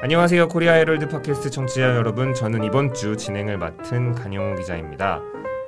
안녕하세요. 0.00 0.48
코리아 0.48 0.72
헤럴드 0.74 1.08
팟캐스트 1.08 1.50
청취자 1.50 1.96
여러분. 1.96 2.34
저는 2.34 2.64
이번 2.64 2.92
주 2.92 3.16
진행을 3.16 3.58
맡은 3.58 4.14
간영우 4.14 4.56
기자입니다. 4.56 5.20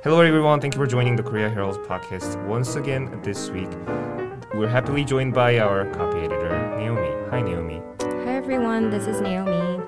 Hello 0.03 0.23
everyone. 0.23 0.59
Thank 0.59 0.75
you 0.75 0.79
for 0.79 0.87
joining 0.87 1.15
the 1.15 1.23
Korea 1.23 1.49
Herald 1.49 1.79
podcast 1.87 2.37
once 2.47 2.75
again 2.77 3.09
this 3.23 3.49
week. 3.51 3.71
We're 4.53 4.69
happily 4.69 5.03
joined 5.03 5.33
by 5.33 5.59
our 5.59 5.89
copy 5.91 6.19
editor 6.19 6.51
Naomi. 6.77 7.09
Hi 7.31 7.41
Naomi. 7.41 7.81
Hi 8.25 8.35
everyone, 8.35 8.89
this 8.89 9.07
is 9.07 9.19
Naomi. 9.21 9.81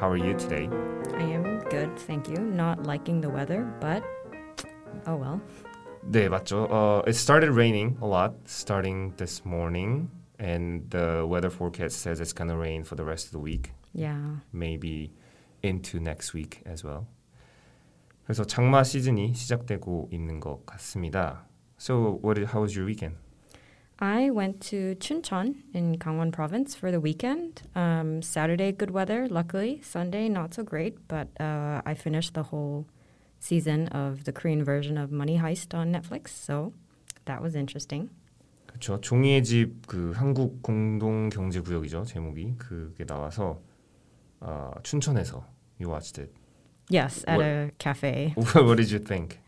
How 0.00 0.10
are 0.10 0.16
you 0.16 0.34
today? 0.34 0.68
I 1.16 1.22
am 1.22 1.60
good, 1.70 1.96
thank 1.96 2.28
you. 2.28 2.36
Not 2.40 2.84
liking 2.84 3.20
the 3.20 3.30
weather, 3.30 3.64
but 3.80 4.02
oh 5.06 5.16
well. 5.16 5.40
네, 6.10 6.28
맞죠. 6.28 6.66
Uh, 6.70 7.02
it 7.06 7.14
started 7.14 7.50
raining 7.50 7.96
a 8.00 8.06
lot 8.06 8.32
starting 8.46 9.12
this 9.16 9.44
morning 9.44 10.08
and 10.38 10.88
the 10.90 11.24
weather 11.28 11.50
forecast 11.50 12.00
says 12.00 12.20
it's 12.20 12.32
going 12.32 12.48
to 12.48 12.56
rain 12.56 12.82
for 12.82 12.96
the 12.96 13.04
rest 13.04 13.26
of 13.26 13.32
the 13.32 13.38
week. 13.38 13.72
Yeah. 13.95 14.41
maybe 14.51 15.11
into 15.63 15.99
next 15.99 16.33
week 16.33 16.61
as 16.65 16.83
well. 16.85 17.07
그래서 18.25 18.43
장마 18.43 18.83
시즌이 18.83 19.33
시작되고 19.33 20.09
있는 20.11 20.39
것 20.39 20.65
같습니다. 20.65 21.45
So, 21.77 22.19
what? 22.21 22.37
How 22.53 22.61
was 22.61 22.75
your 22.75 22.85
weekend? 22.85 23.15
I 23.97 24.29
went 24.29 24.59
to 24.71 24.95
Chuncheon 24.99 25.63
in 25.73 25.97
Gangwon 25.97 26.31
province 26.33 26.75
for 26.75 26.91
the 26.91 26.99
weekend. 26.99 27.61
Um, 27.75 28.21
Saturday, 28.21 28.73
good 28.73 28.91
weather, 28.91 29.27
luckily. 29.29 29.79
Sunday, 29.81 30.27
not 30.27 30.53
so 30.53 30.63
great, 30.63 31.07
but 31.07 31.29
uh, 31.39 31.81
I 31.85 31.93
finished 31.93 32.33
the 32.33 32.43
whole 32.43 32.87
season 33.39 33.87
of 33.89 34.25
the 34.25 34.33
Korean 34.33 34.63
version 34.65 34.97
of 34.97 35.11
Money 35.11 35.37
Heist 35.37 35.73
on 35.73 35.93
Netflix, 35.93 36.29
so 36.29 36.73
that 37.25 37.41
was 37.41 37.55
interesting. 37.55 38.09
그렇죠. 38.67 38.99
종이의 38.99 39.43
집 39.43 39.87
그 39.87 40.11
한국 40.13 40.61
공동 40.61 41.29
경제 41.29 41.61
구역이죠. 41.61 42.03
제목이 42.03 42.55
그게 42.57 43.05
나와서 43.05 43.61
어, 44.44 44.72
춘천에서 44.82 45.44
you 45.78 45.88
watched 45.88 46.18
it. 46.18 46.32
Yes, 46.88 47.24
at 47.26 47.36
What- 47.38 47.46
a 47.46 47.70
cafe. 47.78 48.34
what 48.36 48.76
did 48.76 48.90
you 48.90 48.98
think? 48.98 49.38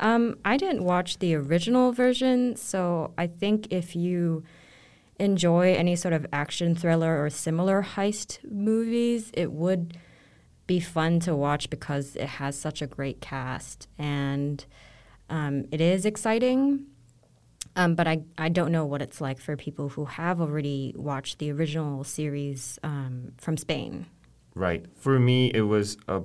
Um, 0.00 0.36
I 0.44 0.56
didn't 0.56 0.82
watch 0.84 1.18
the 1.20 1.34
original 1.36 1.92
version, 1.92 2.56
so 2.56 3.12
I 3.16 3.26
think 3.28 3.68
if 3.70 3.94
you 3.94 4.42
enjoy 5.20 5.74
any 5.74 5.94
sort 5.94 6.12
of 6.12 6.26
action 6.32 6.74
thriller 6.74 7.22
or 7.22 7.30
similar 7.30 7.82
heist 7.94 8.38
movies, 8.50 9.30
it 9.34 9.52
would 9.52 9.96
be 10.66 10.80
fun 10.80 11.20
to 11.20 11.36
watch 11.36 11.70
because 11.70 12.16
it 12.16 12.26
has 12.40 12.58
such 12.58 12.82
a 12.82 12.86
great 12.86 13.20
cast 13.20 13.86
and 13.96 14.66
um, 15.30 15.64
it 15.70 15.80
is 15.80 16.04
exciting. 16.04 16.86
Um, 17.76 17.94
but 17.94 18.06
I, 18.08 18.22
I 18.38 18.48
don't 18.48 18.72
know 18.72 18.84
what 18.84 19.00
it's 19.02 19.20
like 19.20 19.38
for 19.40 19.56
people 19.56 19.90
who 19.90 20.04
have 20.06 20.40
already 20.40 20.92
watched 20.96 21.38
the 21.38 21.50
original 21.52 22.02
series 22.04 22.78
um, 22.82 23.32
from 23.38 23.56
Spain. 23.56 24.06
Right. 24.59 24.85
For 24.97 25.17
me, 25.17 25.51
it 25.53 25.61
was 25.61 25.95
a 26.09 26.21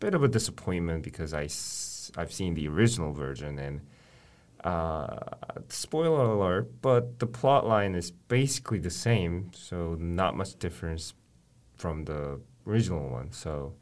bit 0.00 0.12
of 0.12 0.24
a 0.24 0.28
disappointment 0.28 1.04
because 1.04 1.32
I 1.32 1.42
have 2.18 2.32
seen 2.32 2.54
the 2.54 2.66
original 2.66 3.12
version 3.12 3.60
and 3.60 3.80
uh, 4.64 5.20
spoiler 5.68 6.24
alert, 6.32 6.82
but 6.82 7.20
the 7.20 7.28
plot 7.28 7.64
line 7.64 7.94
is 7.94 8.10
basically 8.10 8.80
the 8.80 8.90
same, 8.90 9.52
so 9.54 9.94
not 10.00 10.36
much 10.36 10.58
difference 10.58 11.14
from 11.76 12.06
the 12.06 12.40
original 12.66 13.08
one. 13.08 13.30
So 13.30 13.74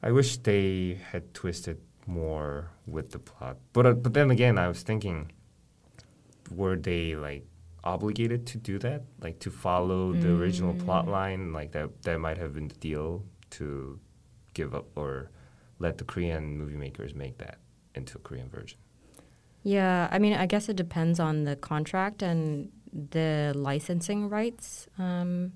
I 0.00 0.12
wish 0.12 0.36
they 0.36 1.00
had 1.10 1.34
twisted 1.34 1.80
more 2.06 2.70
with 2.86 3.10
the 3.10 3.18
plot. 3.18 3.56
But 3.72 3.84
uh, 3.84 3.94
but 3.94 4.14
then 4.14 4.30
again, 4.30 4.58
I 4.58 4.68
was 4.68 4.84
thinking, 4.84 5.32
were 6.54 6.76
they 6.76 7.16
like 7.16 7.48
obligated 7.84 8.46
to 8.46 8.58
do 8.58 8.78
that, 8.80 9.02
like 9.20 9.38
to 9.40 9.50
follow 9.50 10.12
the 10.12 10.34
original 10.34 10.74
plot 10.74 11.06
line, 11.06 11.52
like 11.52 11.72
that 11.72 12.02
that 12.02 12.18
might 12.18 12.38
have 12.38 12.54
been 12.54 12.68
the 12.68 12.74
deal 12.76 13.24
to 13.50 14.00
give 14.54 14.74
up 14.74 14.86
or 14.96 15.30
let 15.78 15.98
the 15.98 16.04
Korean 16.04 16.56
movie 16.56 16.76
makers 16.76 17.14
make 17.14 17.38
that 17.38 17.58
into 17.94 18.18
a 18.18 18.20
Korean 18.20 18.48
version. 18.48 18.78
Yeah, 19.62 20.08
I 20.10 20.18
mean, 20.18 20.34
I 20.34 20.46
guess 20.46 20.68
it 20.68 20.76
depends 20.76 21.18
on 21.20 21.44
the 21.44 21.56
contract 21.56 22.22
and 22.22 22.70
the 22.92 23.52
licensing 23.54 24.28
rights. 24.28 24.86
Um, 24.98 25.52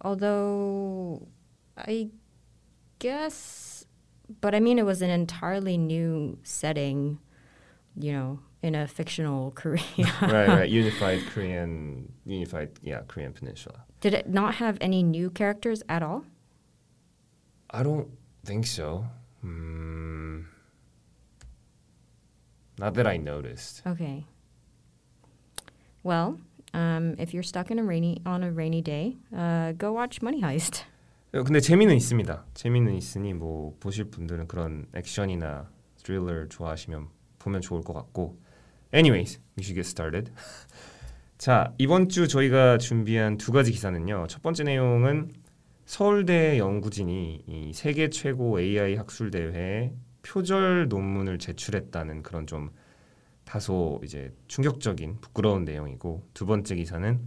although, 0.00 1.26
I 1.76 2.10
guess, 2.98 3.84
but 4.40 4.54
I 4.54 4.60
mean, 4.60 4.78
it 4.78 4.86
was 4.86 5.02
an 5.02 5.10
entirely 5.10 5.76
new 5.76 6.38
setting, 6.42 7.18
you 7.96 8.12
know, 8.12 8.40
in 8.61 8.75
a 8.75 8.87
fictional 8.87 9.51
Korea. 9.51 9.81
right, 10.21 10.47
right. 10.47 10.69
Unified 10.69 11.21
Korean, 11.33 12.11
unified, 12.25 12.69
yeah, 12.81 13.01
Korean 13.07 13.33
peninsula. 13.33 13.85
Did 14.01 14.13
it 14.13 14.29
not 14.29 14.55
have 14.55 14.77
any 14.81 15.03
new 15.03 15.29
characters 15.29 15.83
at 15.89 16.03
all? 16.03 16.25
I 17.69 17.83
don't 17.83 18.09
think 18.45 18.65
so. 18.65 19.05
Hmm. 19.41 20.41
not 22.79 22.93
that 22.95 23.07
I 23.07 23.17
noticed. 23.17 23.81
Okay. 23.85 24.25
Well, 26.03 26.39
um, 26.73 27.15
if 27.17 27.33
you're 27.33 27.43
stuck 27.43 27.71
in 27.71 27.79
a 27.79 27.83
rainy 27.83 28.21
on 28.25 28.43
a 28.43 28.51
rainy 28.51 28.81
day, 28.81 29.17
uh, 29.35 29.73
go 29.73 29.91
watch 29.93 30.21
Money 30.21 30.41
Heist. 30.41 30.85
어, 31.33 31.43
근데 31.43 31.59
재미는 31.59 31.95
있습니다. 31.95 32.45
재미는 32.53 32.95
있으니 32.95 33.33
뭐 33.33 33.75
보실 33.79 34.05
분들은 34.05 34.47
그런 34.47 34.87
액션이나 34.95 35.69
스릴러 35.97 36.47
좋아하시면 36.47 37.09
보면 37.39 37.61
좋을 37.61 37.81
것 37.81 37.93
같고. 37.93 38.39
Anyways, 38.94 39.38
we 39.56 39.64
should 39.64 39.74
get 39.74 39.88
started. 39.88 40.30
자, 41.38 41.72
이번 41.78 42.10
주 42.10 42.28
저희가 42.28 42.76
준비한 42.76 43.38
두 43.38 43.50
가지 43.50 43.72
기사는요. 43.72 44.26
첫 44.28 44.42
번째 44.42 44.64
내용은 44.64 45.30
서울대 45.86 46.58
연구진이 46.58 47.44
이 47.46 47.72
세계 47.72 48.10
최고 48.10 48.60
AI 48.60 48.96
학술 48.96 49.30
대회에 49.30 49.94
표절 50.22 50.88
논문을 50.88 51.38
제출했다는 51.38 52.22
그런 52.22 52.46
좀 52.46 52.70
다소 53.44 53.98
이제 54.04 54.32
충격적인 54.46 55.20
부끄러운 55.22 55.64
내용이고 55.64 56.28
두 56.34 56.44
번째 56.44 56.76
기사는 56.76 57.18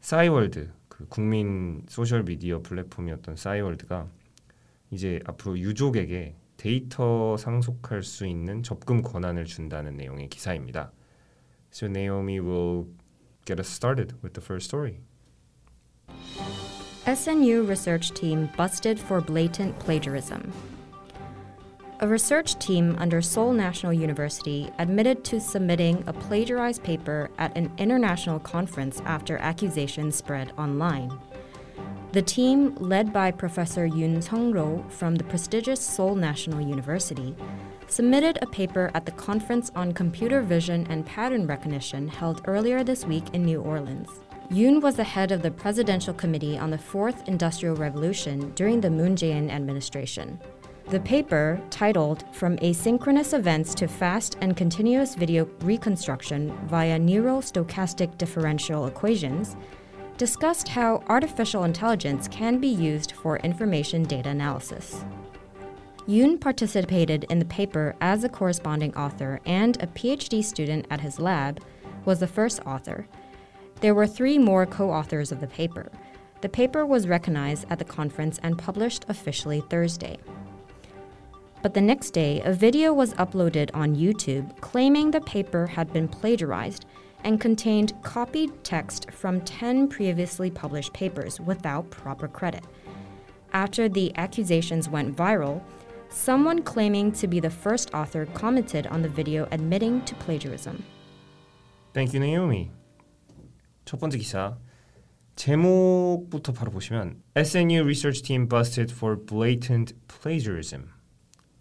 싸이월드 0.00 0.70
그 0.88 1.06
국민 1.08 1.82
소셜 1.88 2.22
미디어 2.22 2.62
플랫폼이었던 2.62 3.34
싸이월드가 3.34 4.08
이제 4.92 5.18
앞으로 5.26 5.58
유족에게 5.58 6.36
데이터 6.57 7.37
상속할 7.37 8.03
수 8.03 8.25
있는 8.25 8.63
접근 8.63 9.01
권한을 9.01 9.45
준다는 9.45 9.95
내용의 9.95 10.29
기사입니다. 10.29 10.91
So 11.71 11.87
Naomi 11.87 12.39
will 12.39 12.87
get 13.45 13.59
us 13.59 13.69
started 13.69 14.15
with 14.21 14.33
the 14.33 14.43
first 14.43 14.65
story. 14.65 14.99
SNU 17.05 17.67
research 17.67 18.11
team 18.11 18.49
busted 18.57 18.99
for 18.99 19.21
blatant 19.21 19.77
plagiarism. 19.79 20.51
A 22.01 22.07
research 22.07 22.57
team 22.59 22.95
under 22.99 23.21
Seoul 23.21 23.51
National 23.51 23.91
University 23.91 24.69
admitted 24.79 25.23
to 25.25 25.39
submitting 25.39 26.03
a 26.07 26.13
plagiarized 26.13 26.81
paper 26.83 27.29
at 27.37 27.55
an 27.57 27.71
international 27.77 28.39
conference 28.39 29.01
after 29.05 29.37
accusations 29.39 30.15
spread 30.15 30.53
online. 30.57 31.11
The 32.14 32.22
team, 32.22 32.76
led 32.76 33.12
by 33.12 33.32
Professor 33.32 33.86
Yun 33.86 34.22
Sung-ro 34.22 34.84
from 34.88 35.16
the 35.16 35.24
prestigious 35.24 35.80
Seoul 35.80 36.14
National 36.14 36.60
University, 36.60 37.34
submitted 37.88 38.38
a 38.40 38.46
paper 38.46 38.92
at 38.94 39.04
the 39.04 39.10
Conference 39.10 39.72
on 39.74 39.90
Computer 39.90 40.40
Vision 40.40 40.86
and 40.88 41.04
Pattern 41.04 41.44
Recognition 41.44 42.06
held 42.06 42.42
earlier 42.46 42.84
this 42.84 43.04
week 43.04 43.24
in 43.32 43.44
New 43.44 43.60
Orleans. 43.60 44.08
Yoon 44.48 44.80
was 44.80 44.94
the 44.94 45.02
head 45.02 45.32
of 45.32 45.42
the 45.42 45.50
Presidential 45.50 46.14
Committee 46.14 46.56
on 46.56 46.70
the 46.70 46.78
Fourth 46.78 47.26
Industrial 47.26 47.74
Revolution 47.74 48.52
during 48.54 48.80
the 48.80 48.90
Moon 48.90 49.16
Jae-in 49.16 49.50
administration. 49.50 50.38
The 50.90 51.00
paper, 51.00 51.60
titled 51.70 52.22
From 52.32 52.58
Asynchronous 52.58 53.36
Events 53.36 53.74
to 53.74 53.88
Fast 53.88 54.36
and 54.40 54.56
Continuous 54.56 55.16
Video 55.16 55.46
Reconstruction 55.62 56.56
via 56.68 56.96
Neural 56.96 57.40
Stochastic 57.40 58.16
Differential 58.18 58.86
Equations, 58.86 59.56
discussed 60.16 60.68
how 60.68 61.02
artificial 61.08 61.64
intelligence 61.64 62.28
can 62.28 62.58
be 62.58 62.68
used 62.68 63.12
for 63.12 63.38
information 63.38 64.02
data 64.04 64.28
analysis. 64.28 65.04
Yoon 66.06 66.40
participated 66.40 67.24
in 67.30 67.38
the 67.38 67.44
paper 67.46 67.96
as 68.00 68.24
a 68.24 68.28
corresponding 68.28 68.94
author, 68.94 69.40
and 69.46 69.82
a 69.82 69.86
PhD 69.86 70.44
student 70.44 70.86
at 70.90 71.00
his 71.00 71.18
lab 71.18 71.60
was 72.04 72.20
the 72.20 72.26
first 72.26 72.60
author. 72.66 73.06
There 73.80 73.94
were 73.94 74.06
three 74.06 74.38
more 74.38 74.66
co 74.66 74.90
authors 74.90 75.32
of 75.32 75.40
the 75.40 75.46
paper. 75.46 75.90
The 76.42 76.48
paper 76.48 76.84
was 76.84 77.08
recognized 77.08 77.66
at 77.70 77.78
the 77.78 77.84
conference 77.84 78.38
and 78.42 78.58
published 78.58 79.06
officially 79.08 79.62
Thursday. 79.70 80.18
But 81.62 81.72
the 81.72 81.80
next 81.80 82.10
day, 82.10 82.42
a 82.42 82.52
video 82.52 82.92
was 82.92 83.14
uploaded 83.14 83.70
on 83.72 83.96
YouTube 83.96 84.60
claiming 84.60 85.10
the 85.10 85.22
paper 85.22 85.66
had 85.66 85.90
been 85.94 86.08
plagiarized 86.08 86.84
and 87.23 87.39
contained 87.39 87.93
copied 88.01 88.63
text 88.63 89.11
from 89.11 89.41
10 89.41 89.87
previously 89.87 90.49
published 90.49 90.93
papers 90.93 91.39
without 91.39 91.89
proper 91.89 92.27
credit. 92.27 92.63
After 93.51 93.89
the 93.89 94.11
accusations 94.15 94.87
went 94.89 95.15
viral, 95.15 95.61
someone 96.09 96.61
claiming 96.61 97.11
to 97.13 97.27
be 97.27 97.39
the 97.39 97.49
first 97.49 97.93
author 97.93 98.25
commented 98.27 98.87
on 98.87 99.01
the 99.01 99.09
video 99.09 99.47
admitting 99.51 100.01
to 100.05 100.15
plagiarism. 100.15 100.83
Thank 101.93 102.13
you, 102.13 102.19
Naomi. 102.19 102.71
첫 103.85 103.99
번째 103.99 104.17
기사. 104.17 104.57
제목부터 105.35 106.51
바로 106.53 106.69
보시면 106.71 107.21
SNU 107.35 107.83
research 107.83 108.21
team 108.21 108.47
busted 108.47 108.91
for 108.91 109.15
blatant 109.15 109.95
plagiarism. 110.07 110.89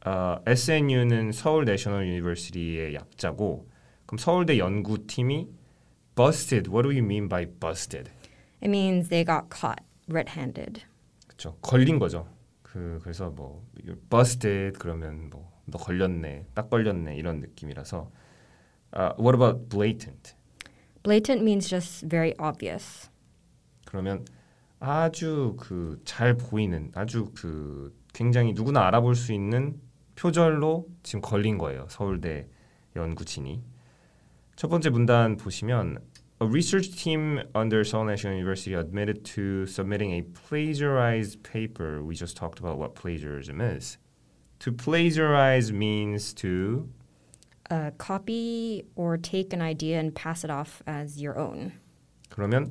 어, 0.05 0.37
SNU는 0.47 1.33
서울 1.33 1.65
내셔널 1.65 2.07
유니버시티의 2.09 2.95
약자고 2.95 3.69
그럼 4.14 4.18
서울대 4.20 4.60
연구팀이 4.60 5.48
busted. 6.16 6.70
What 6.70 6.84
do 6.84 6.92
you 6.92 7.04
mean 7.04 7.28
by 7.28 7.48
busted? 7.48 8.12
It 8.62 8.70
means 8.70 9.10
they 9.10 9.26
got 9.26 9.50
caught 9.50 9.82
red-handed. 10.08 10.84
그렇죠. 11.26 11.58
걸린 11.62 11.98
거죠. 11.98 12.28
그 12.62 13.00
그래서 13.02 13.32
뭐 13.32 13.66
busted 14.12 14.78
그러면 14.78 15.32
뭐 15.32 15.52
너 15.66 15.80
걸렸네, 15.80 16.46
딱 16.54 16.70
걸렸네 16.70 17.16
이런 17.16 17.40
느낌이라서. 17.40 18.12
Uh, 18.96 19.14
what 19.18 19.34
about 19.34 19.68
blatant? 19.70 20.36
Blatant 21.02 21.42
means 21.42 21.68
just 21.68 22.08
very 22.08 22.36
obvious. 22.40 23.10
그러면 23.86 24.26
아주 24.80 25.56
그 25.58 26.00
잘 26.06 26.38
보이는 26.38 26.92
아주 26.94 27.32
그 27.34 27.98
굉장히 28.14 28.54
누구나 28.54 28.86
알아볼 28.86 29.16
수 29.16 29.34
있는 29.34 29.82
표절로 30.16 30.88
지금 31.02 31.22
걸린 31.22 31.58
거예요. 31.58 31.88
서울대 31.90 32.48
연구진이. 32.96 33.73
첫 34.56 34.68
번째 34.70 34.90
문단 34.90 35.38
보시면 35.38 36.00
A 36.42 36.48
research 36.48 36.92
team 36.92 37.40
under 37.56 37.82
Seoul 37.82 38.06
National 38.06 38.36
University 38.36 38.76
admitted 38.76 39.24
to 39.36 39.66
submitting 39.66 40.12
a 40.12 40.24
plagiarized 40.24 41.42
paper. 41.44 42.04
We 42.04 42.16
just 42.16 42.36
talked 42.36 42.60
about 42.60 42.78
what 42.78 42.96
plagiarism 42.96 43.62
is. 43.62 43.98
To 44.60 44.72
plagiarize 44.72 45.72
means 45.72 46.34
to 46.36 46.90
Uh, 47.72 47.92
copy 47.98 48.84
or 48.96 49.18
take 49.18 49.54
an 49.54 49.62
idea 49.62 49.98
and 49.98 50.14
pass 50.14 50.44
it 50.44 50.52
off 50.52 50.84
as 50.86 51.24
your 51.24 51.40
own. 51.40 51.72
그러면 52.30 52.70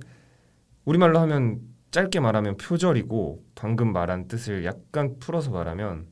우리말로 0.84 1.18
하면 1.20 1.60
짧게 1.90 2.20
말하면 2.20 2.58
표절이고 2.58 3.42
방금 3.54 3.92
말한 3.92 4.28
뜻을 4.28 4.64
약간 4.66 5.18
풀어서 5.18 5.50
말하면 5.50 6.08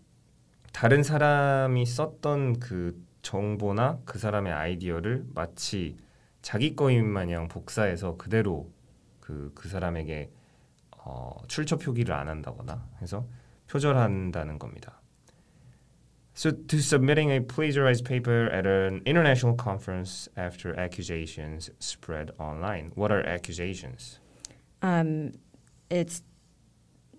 다른 0.73 1.03
사람이 1.03 1.85
썼던 1.85 2.59
그 2.59 2.97
정보나 3.23 4.01
그 4.05 4.19
사람의 4.19 4.53
아이디어를 4.53 5.27
마치 5.35 5.97
자기 6.43 6.75
거인 6.75 7.07
마냥 7.07 7.49
복사해서 7.49 8.17
그대로 8.17 8.71
그, 9.21 9.53
그 9.55 9.69
사람에게 9.69 10.31
어, 10.99 11.37
출처 11.49 11.77
표기를 11.77 12.15
안 12.15 12.29
한다거나 12.29 12.87
해서 13.01 13.27
표절한다는 13.69 14.59
겁니다. 14.59 15.01
So 16.35 16.53
to 16.53 16.79
submitting 16.79 17.31
a 17.31 17.41
plagiarized 17.41 18.05
paper 18.05 18.49
at 18.51 18.67
an 18.67 19.03
international 19.05 19.57
conference 19.57 20.29
after 20.37 20.75
accusations 20.79 21.71
spread 21.81 22.31
online. 22.39 22.93
What 22.95 23.13
are 23.13 23.23
accusations? 23.27 24.21
Um, 24.81 25.33
it's 25.91 26.23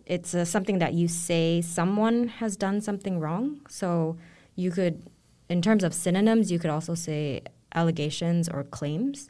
it's 0.05 0.33
uh, 0.33 0.43
something 0.45 0.79
that 0.79 0.93
you 0.93 1.07
say 1.07 1.61
someone 1.61 2.29
has 2.39 2.57
done 2.57 2.81
something 2.81 3.19
wrong. 3.19 3.61
So 3.69 4.17
you 4.55 4.71
could, 4.71 5.03
in 5.51 5.61
terms 5.61 5.83
of 5.83 5.93
synonyms, 5.93 6.49
you 6.51 6.59
could 6.59 6.71
also 6.71 6.93
say 6.93 7.41
allegations 7.75 8.49
or 8.49 8.63
claims. 8.71 9.29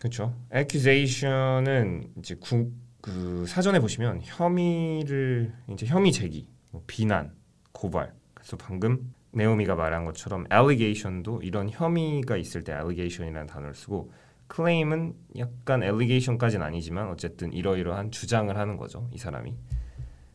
그렇죠. 0.00 0.34
accusation은 0.52 2.10
이제 2.18 2.34
구, 2.34 2.72
그 3.00 3.44
사전에 3.46 3.78
보시면 3.78 4.20
혐의를 4.24 5.52
이제 5.70 5.86
혐의 5.86 6.10
제기, 6.10 6.48
뭐 6.70 6.82
비난, 6.86 7.32
고발. 7.70 8.12
그래서 8.34 8.56
방금 8.56 9.14
네오미가 9.30 9.76
말한 9.76 10.04
것처럼 10.04 10.44
allegation도 10.52 11.42
이런 11.42 11.70
혐의가 11.70 12.36
있을 12.36 12.64
때 12.64 12.72
allegation이라는 12.72 13.46
단어를 13.46 13.74
쓰고 13.74 14.12
claim은 14.52 15.14
약간 15.38 15.82
allegation까지는 15.82 16.66
아니지만 16.66 17.08
어쨌든 17.08 17.52
이러이러한 17.52 18.10
주장을 18.10 18.54
하는 18.54 18.76
거죠. 18.76 19.08
이 19.12 19.18
사람이. 19.18 19.54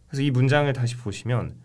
그래서 0.08 0.24
이 0.24 0.32
문장을 0.32 0.72
다시 0.72 0.96
보시면 0.96 1.56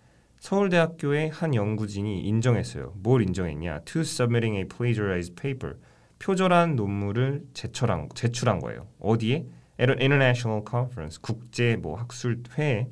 서울대학교의 0.43 1.31
한 1.31 1.55
연구진이 1.55 2.23
인정했어요. 2.23 2.95
뭘 2.97 3.23
인정했냐? 3.23 3.83
To 3.85 4.01
submitting 4.01 4.57
a 4.59 4.67
plagiarized 4.67 5.37
paper. 5.41 5.77
표절한 6.19 6.75
논문을 6.75 7.47
제출한, 7.55 8.09
제출한 8.17 8.59
거예요. 8.59 8.89
어디에? 8.99 9.47
At 9.81 9.89
an 9.89 10.01
international 10.01 10.65
conference. 10.69 11.21
국제 11.23 11.77
뭐 11.77 11.97
학술회에 11.97 12.89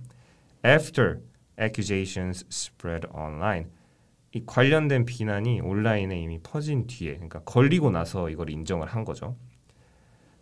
after 0.65 1.23
accusations 1.61 2.47
spread 2.53 3.09
online. 3.13 3.67
이 4.33 4.45
관련된 4.47 5.05
비난이 5.05 5.61
온라인에 5.61 6.21
이미 6.21 6.39
퍼진 6.41 6.87
뒤에, 6.87 7.15
그러니까 7.15 7.41
걸리고 7.41 7.91
나서 7.91 8.31
이걸 8.31 8.51
인정을 8.51 8.87
한 8.87 9.05
거죠. 9.05 9.35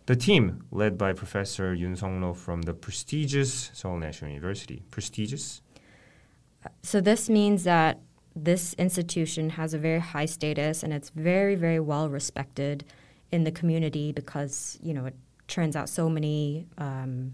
The 0.05 0.15
team, 0.15 0.59
led 0.71 0.95
by 0.99 1.15
Professor 1.15 1.75
Yoon 1.75 1.93
Song-lo 1.93 2.33
from 2.35 2.61
the 2.61 2.79
prestigious 2.79 3.71
Seoul 3.73 3.97
National 3.97 4.31
University. 4.31 4.83
Prestigious? 4.91 5.63
So 6.81 7.01
this 7.01 7.29
means 7.29 7.63
that 7.63 7.99
this 8.35 8.73
institution 8.75 9.51
has 9.51 9.73
a 9.73 9.77
very 9.77 9.99
high 9.99 10.25
status 10.25 10.83
and 10.83 10.93
it's 10.93 11.09
very, 11.09 11.55
very 11.55 11.79
well 11.79 12.09
respected 12.09 12.85
in 13.31 13.43
the 13.43 13.51
community 13.51 14.11
because 14.11 14.79
you 14.81 14.93
know 14.93 15.05
it 15.05 15.15
turns 15.47 15.75
out 15.75 15.89
so 15.89 16.09
many 16.09 16.65
um, 16.77 17.33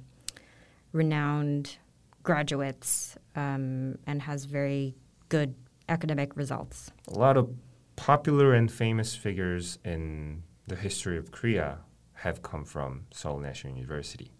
renowned 0.92 1.78
graduates 2.24 3.18
um, 3.36 3.98
and 4.08 4.22
has 4.24 4.46
very 4.46 4.96
good 5.30 5.54
academic 5.90 6.36
results. 6.36 6.92
A 7.08 7.18
lot 7.18 7.38
of 7.38 7.54
popular 7.96 8.54
and 8.54 8.72
famous 8.72 9.16
figures 9.16 9.78
in 9.84 10.44
the 10.68 10.76
history 10.76 11.18
of 11.18 11.32
Korea 11.32 11.80
have 12.14 12.42
come 12.42 12.66
from 12.66 13.06
Seoul 13.12 13.40
National 13.40 13.76
University. 13.76 14.32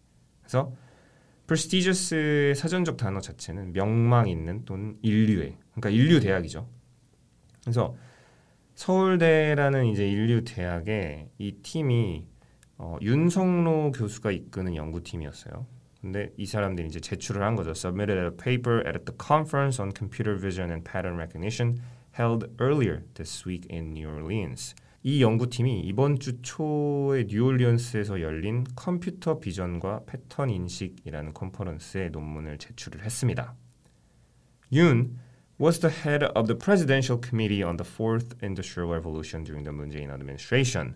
So 0.48 0.74
prestigious의 1.48 2.56
사전적 2.56 2.98
단어 2.98 3.20
자체는 3.20 3.74
명망 3.74 4.28
있는 4.28 4.66
또는 4.66 4.98
인류의 5.02 5.58
그러니까 5.72 5.90
인류 5.90 6.20
대학이죠. 6.20 6.68
그래서 7.64 7.96
서울대라는 8.76 9.86
이제 9.88 10.08
인류 10.08 10.44
대학의 10.44 11.30
이 11.38 11.52
팀이 11.62 12.26
어, 12.78 12.98
윤성로 13.02 13.92
교수가 13.94 14.32
이끄는 14.32 14.76
연구팀이었어요. 14.76 15.66
근데 16.02 16.32
이 16.38 16.46
사람들이 16.46 16.88
이제 16.88 17.00
제출을 17.00 17.42
한 17.42 17.56
거죠. 17.56 17.72
Submitted 17.72 18.20
a 18.20 18.32
paper 18.32 18.84
at 18.86 19.06
the 19.06 19.18
conference 19.18 19.82
on 19.82 19.92
computer 19.96 20.40
vision 20.40 20.70
and 20.70 20.84
pattern 20.90 21.18
recognition 21.18 21.80
held 22.18 22.48
earlier 22.60 23.04
this 23.16 23.48
week 23.48 23.66
in 23.72 23.94
New 23.94 24.08
Orleans. 24.08 24.76
이 25.08 25.22
연구팀이 25.22 25.82
이번 25.82 26.18
주 26.18 26.42
초에 26.42 27.26
뉴올리언스에서 27.28 28.22
열린 28.22 28.64
컴퓨터 28.76 29.38
비전과 29.38 30.06
패턴 30.08 30.50
인식이라는 30.50 31.32
컨퍼런스에 31.32 32.10
논문을 32.10 32.58
제출을 32.58 33.04
했습니다. 33.04 33.54
Yoon 34.74 35.20
was 35.62 35.80
the 35.80 35.94
head 35.96 36.26
of 36.36 36.48
the 36.48 36.58
Presidential 36.58 37.22
Committee 37.22 37.64
on 37.64 37.78
the 37.78 37.88
Fourth 37.88 38.36
Industrial 38.42 38.92
Revolution 38.92 39.44
during 39.44 39.64
the 39.64 39.92
Jae-in 39.92 40.10
administration. 40.10 40.96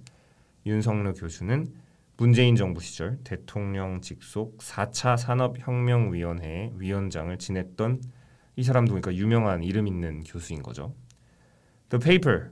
윤석열 0.65 1.13
교수는 1.13 1.71
문재인 2.17 2.55
정부 2.55 2.81
시절 2.81 3.19
대통령 3.23 4.01
직속 4.01 4.57
4차 4.57 5.17
산업혁명위원회의 5.17 6.71
위원장을 6.79 7.37
지냈던 7.37 8.01
이 8.55 8.63
사람도 8.63 8.91
그러니까 8.91 9.13
유명한 9.13 9.63
이름 9.63 9.85
있는 9.85 10.23
교수인 10.23 10.63
거죠. 10.63 10.95
The 11.89 12.03
paper 12.03 12.49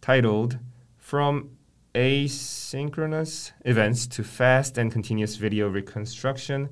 titled 0.00 0.58
From 1.06 1.50
Asynchronous 1.94 3.52
Events 3.64 4.08
to 4.08 4.24
Fast 4.24 4.76
and 4.76 4.90
Continuous 4.90 5.36
Video 5.36 5.68
Reconstruction 5.68 6.68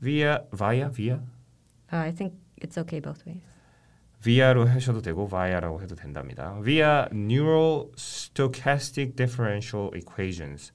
via 0.00 0.42
via 0.52 0.88
via 0.88 1.20
Uh, 1.92 1.98
I 1.98 2.10
think 2.10 2.34
it's 2.56 2.76
okay 2.76 2.98
both 2.98 3.24
ways. 3.24 3.40
via로 4.20 4.66
하셔도 4.66 5.00
되고 5.00 5.28
via라고 5.28 5.80
해도 5.80 5.94
된답니다. 5.94 6.60
via 6.60 7.06
neural 7.12 7.92
stochastic 7.96 9.14
differential 9.14 9.92
equations. 9.94 10.72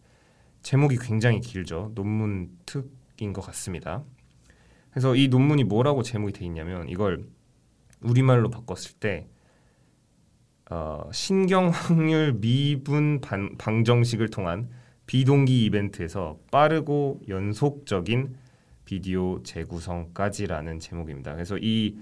제목이 0.62 0.98
굉장히 0.98 1.42
길죠. 1.42 1.92
논문 1.96 2.58
특인 2.66 3.34
것 3.34 3.42
같습니다. 3.42 4.06
그래서 4.92 5.14
이 5.14 5.28
논문이 5.28 5.66
뭐라고 5.66 6.04
제목이 6.04 6.32
돼 6.32 6.46
있냐면 6.46 6.88
이걸 6.88 7.28
우리말로 8.00 8.50
바꿨을 8.50 8.94
때 9.02 9.28
어, 10.76 11.08
신경 11.14 11.70
확률 11.70 12.34
미분 12.34 13.22
반, 13.22 13.56
방정식을 13.60 14.30
통한 14.30 14.70
비동기 15.06 15.66
이벤트에서 15.66 16.40
빠르고 16.50 17.22
연속적인 17.28 18.36
비디오 18.84 19.44
재구성까지라는 19.44 20.80
제목입니다. 20.80 21.34
그래서 21.34 21.60
이 21.60 22.00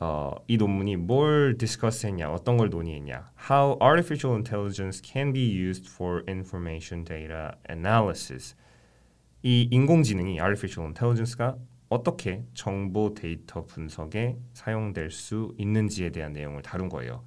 어, 0.00 0.34
이 0.48 0.56
논문이 0.56 0.96
뭘 0.96 1.56
discuss 1.56 2.08
했냐, 2.08 2.32
어떤 2.32 2.56
걸 2.56 2.70
논의했냐, 2.70 3.30
How 3.48 3.78
artificial 3.80 4.34
intelligence 4.34 5.00
can 5.04 5.32
be 5.32 5.56
used 5.56 5.88
for 5.88 6.24
information 6.28 7.04
data 7.04 7.50
analysis. 7.70 8.56
이 9.44 9.68
인공지능이 9.70 10.40
artificial 10.40 10.88
intelligence가 10.88 11.56
어떻게 11.88 12.42
정보 12.54 13.14
데이터 13.14 13.64
분석에 13.64 14.38
사용될 14.54 15.12
수 15.12 15.54
있는지에 15.56 16.10
대한 16.10 16.32
내용을 16.32 16.62
다룬 16.62 16.88
거예요. 16.88 17.22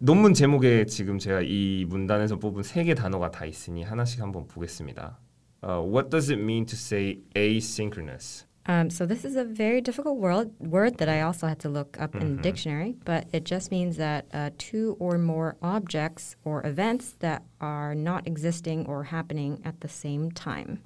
논문 0.00 0.32
제목에 0.34 0.84
지금 0.86 1.18
제가 1.18 1.40
이 1.42 1.84
문단에서 1.88 2.36
뽑은 2.38 2.62
세 2.62 2.84
개 2.84 2.94
단어가 2.94 3.30
다 3.30 3.44
있으니 3.44 3.82
하나씩 3.82 4.20
한번 4.22 4.46
보겠습니다. 4.46 5.18
Uh, 5.62 5.80
what 5.82 6.08
does 6.10 6.30
it 6.30 6.40
mean 6.40 6.64
to 6.64 6.76
say 6.76 7.18
asynchronous? 7.34 8.44
Um, 8.66 8.90
so 8.90 9.06
this 9.06 9.24
is 9.24 9.34
a 9.34 9.44
very 9.44 9.80
difficult 9.80 10.18
word, 10.20 10.50
word 10.60 10.98
that 10.98 11.08
I 11.08 11.22
also 11.22 11.48
had 11.48 11.58
to 11.60 11.68
look 11.70 11.96
up 11.98 12.14
in 12.14 12.36
the 12.36 12.42
dictionary, 12.42 12.94
but 13.04 13.24
it 13.32 13.44
just 13.44 13.72
means 13.72 13.96
that 13.96 14.26
uh, 14.32 14.50
two 14.58 14.94
or 15.00 15.16
more 15.18 15.56
objects 15.62 16.36
or 16.44 16.64
events 16.66 17.16
that 17.20 17.42
are 17.60 17.94
not 17.94 18.26
existing 18.28 18.86
or 18.86 19.04
happening 19.04 19.58
at 19.64 19.80
the 19.80 19.88
same 19.88 20.30
time. 20.30 20.80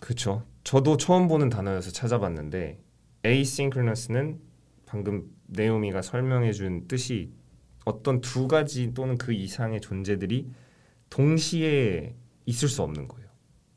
그쵸. 0.00 0.42
저도 0.64 0.96
처음 0.96 1.28
보는 1.28 1.48
단어여서 1.50 1.90
찾아봤는데 1.92 2.78
asynchronous는 3.24 4.40
방금 4.86 5.30
네오미가 5.48 6.00
설명해준 6.02 6.88
뜻이 6.88 7.30
어떤 7.84 8.20
두 8.20 8.48
가지 8.48 8.92
또는 8.94 9.18
그 9.18 9.32
이상의 9.32 9.80
존재들이 9.80 10.50
동시에 11.10 12.14
있을 12.46 12.68
수 12.68 12.82
없는 12.82 13.08
거예요. 13.08 13.28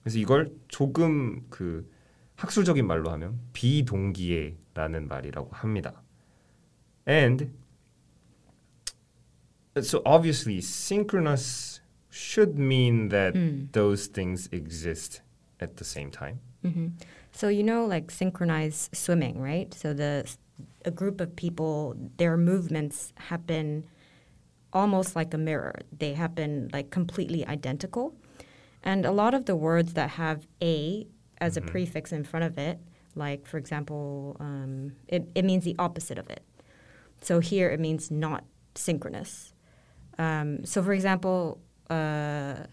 그래서 0.01 0.19
이걸 0.19 0.55
조금 0.67 1.45
그 1.49 1.89
학술적인 2.35 2.85
말로 2.85 3.09
하면 3.11 3.39
비동기애라는 3.53 5.07
말이라고 5.07 5.49
합니다. 5.51 6.03
And 7.07 7.51
so 9.77 10.01
obviously 10.05 10.59
synchronous 10.59 11.81
should 12.11 12.59
mean 12.59 13.09
that 13.09 13.33
those 13.71 14.07
things 14.07 14.47
exist 14.51 15.21
at 15.61 15.75
the 15.75 15.85
same 15.85 16.11
time. 16.11 16.39
So 17.31 17.49
you 17.49 17.63
know, 17.63 17.85
like 17.85 18.11
synchronized 18.11 18.95
swimming, 18.95 19.41
right? 19.41 19.73
So 19.73 19.93
the 19.93 20.25
a 20.85 20.91
group 20.91 21.19
of 21.19 21.35
people, 21.35 21.95
their 22.17 22.37
movements 22.37 23.11
happen 23.15 23.83
almost 24.74 25.16
like 25.16 25.34
a 25.34 25.38
mirror. 25.38 25.74
They 25.96 26.14
happen 26.14 26.70
like 26.72 26.90
completely 26.90 27.46
identical, 27.46 28.14
and 28.82 29.04
a 29.04 29.12
lot 29.12 29.34
of 29.34 29.44
the 29.46 29.56
words 29.56 29.94
that 29.94 30.10
have 30.10 30.46
a 30.62 31.06
as 31.40 31.56
a 31.56 31.60
prefix 31.60 32.12
in 32.12 32.22
front 32.24 32.44
of 32.44 32.58
it, 32.58 32.78
like 33.14 33.46
for 33.46 33.58
example, 33.58 34.36
um, 34.40 34.92
it 35.08 35.28
it 35.34 35.44
means 35.44 35.64
the 35.64 35.74
opposite 35.78 36.18
of 36.18 36.28
it. 36.30 36.42
So 37.20 37.40
here 37.40 37.70
it 37.70 37.80
means 37.80 38.10
not 38.10 38.44
synchronous. 38.74 39.52
Um, 40.18 40.64
so 40.64 40.82
for 40.82 40.92
example, 40.92 41.60
uh, 41.88 42.66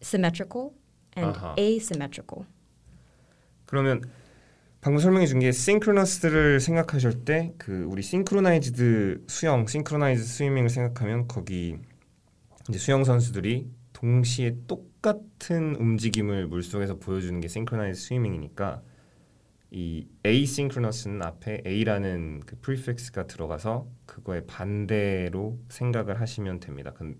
symmetrical 0.00 0.74
and 1.14 1.34
Uh-huh. 1.36 1.54
asymmetrical. 1.58 2.46
그러면 3.66 4.02
방금 4.83 4.99
설명해 4.99 5.27
준게 5.27 5.47
synchronous를 5.47 6.59
생각하실 6.59 7.23
때 7.23 7.53
그 7.57 7.85
우리 7.85 7.99
synchronized 7.99 9.23
수영, 9.27 9.61
synchronized 9.61 10.27
스위밍을 10.27 10.69
생각하면 10.69 11.29
거기 11.29 11.77
이제 12.67 12.77
수영 12.77 13.05
선수들이 13.05 13.71
동시에 13.93 14.57
똑같은 14.67 15.77
움직임을 15.77 16.47
물속에서 16.47 16.99
보여주는 16.99 17.39
게 17.39 17.45
synchronized 17.45 18.07
swimming이니까 18.07 18.81
이 19.71 20.05
asynchronous는 20.25 21.23
앞에 21.23 21.61
a라는 21.65 22.41
그 22.45 22.57
prefix가 22.57 23.25
들어가서 23.25 23.87
그거의 24.05 24.45
반대로 24.45 25.59
생각을 25.69 26.19
하시면 26.19 26.59
됩니다. 26.59 26.91
근 26.91 27.17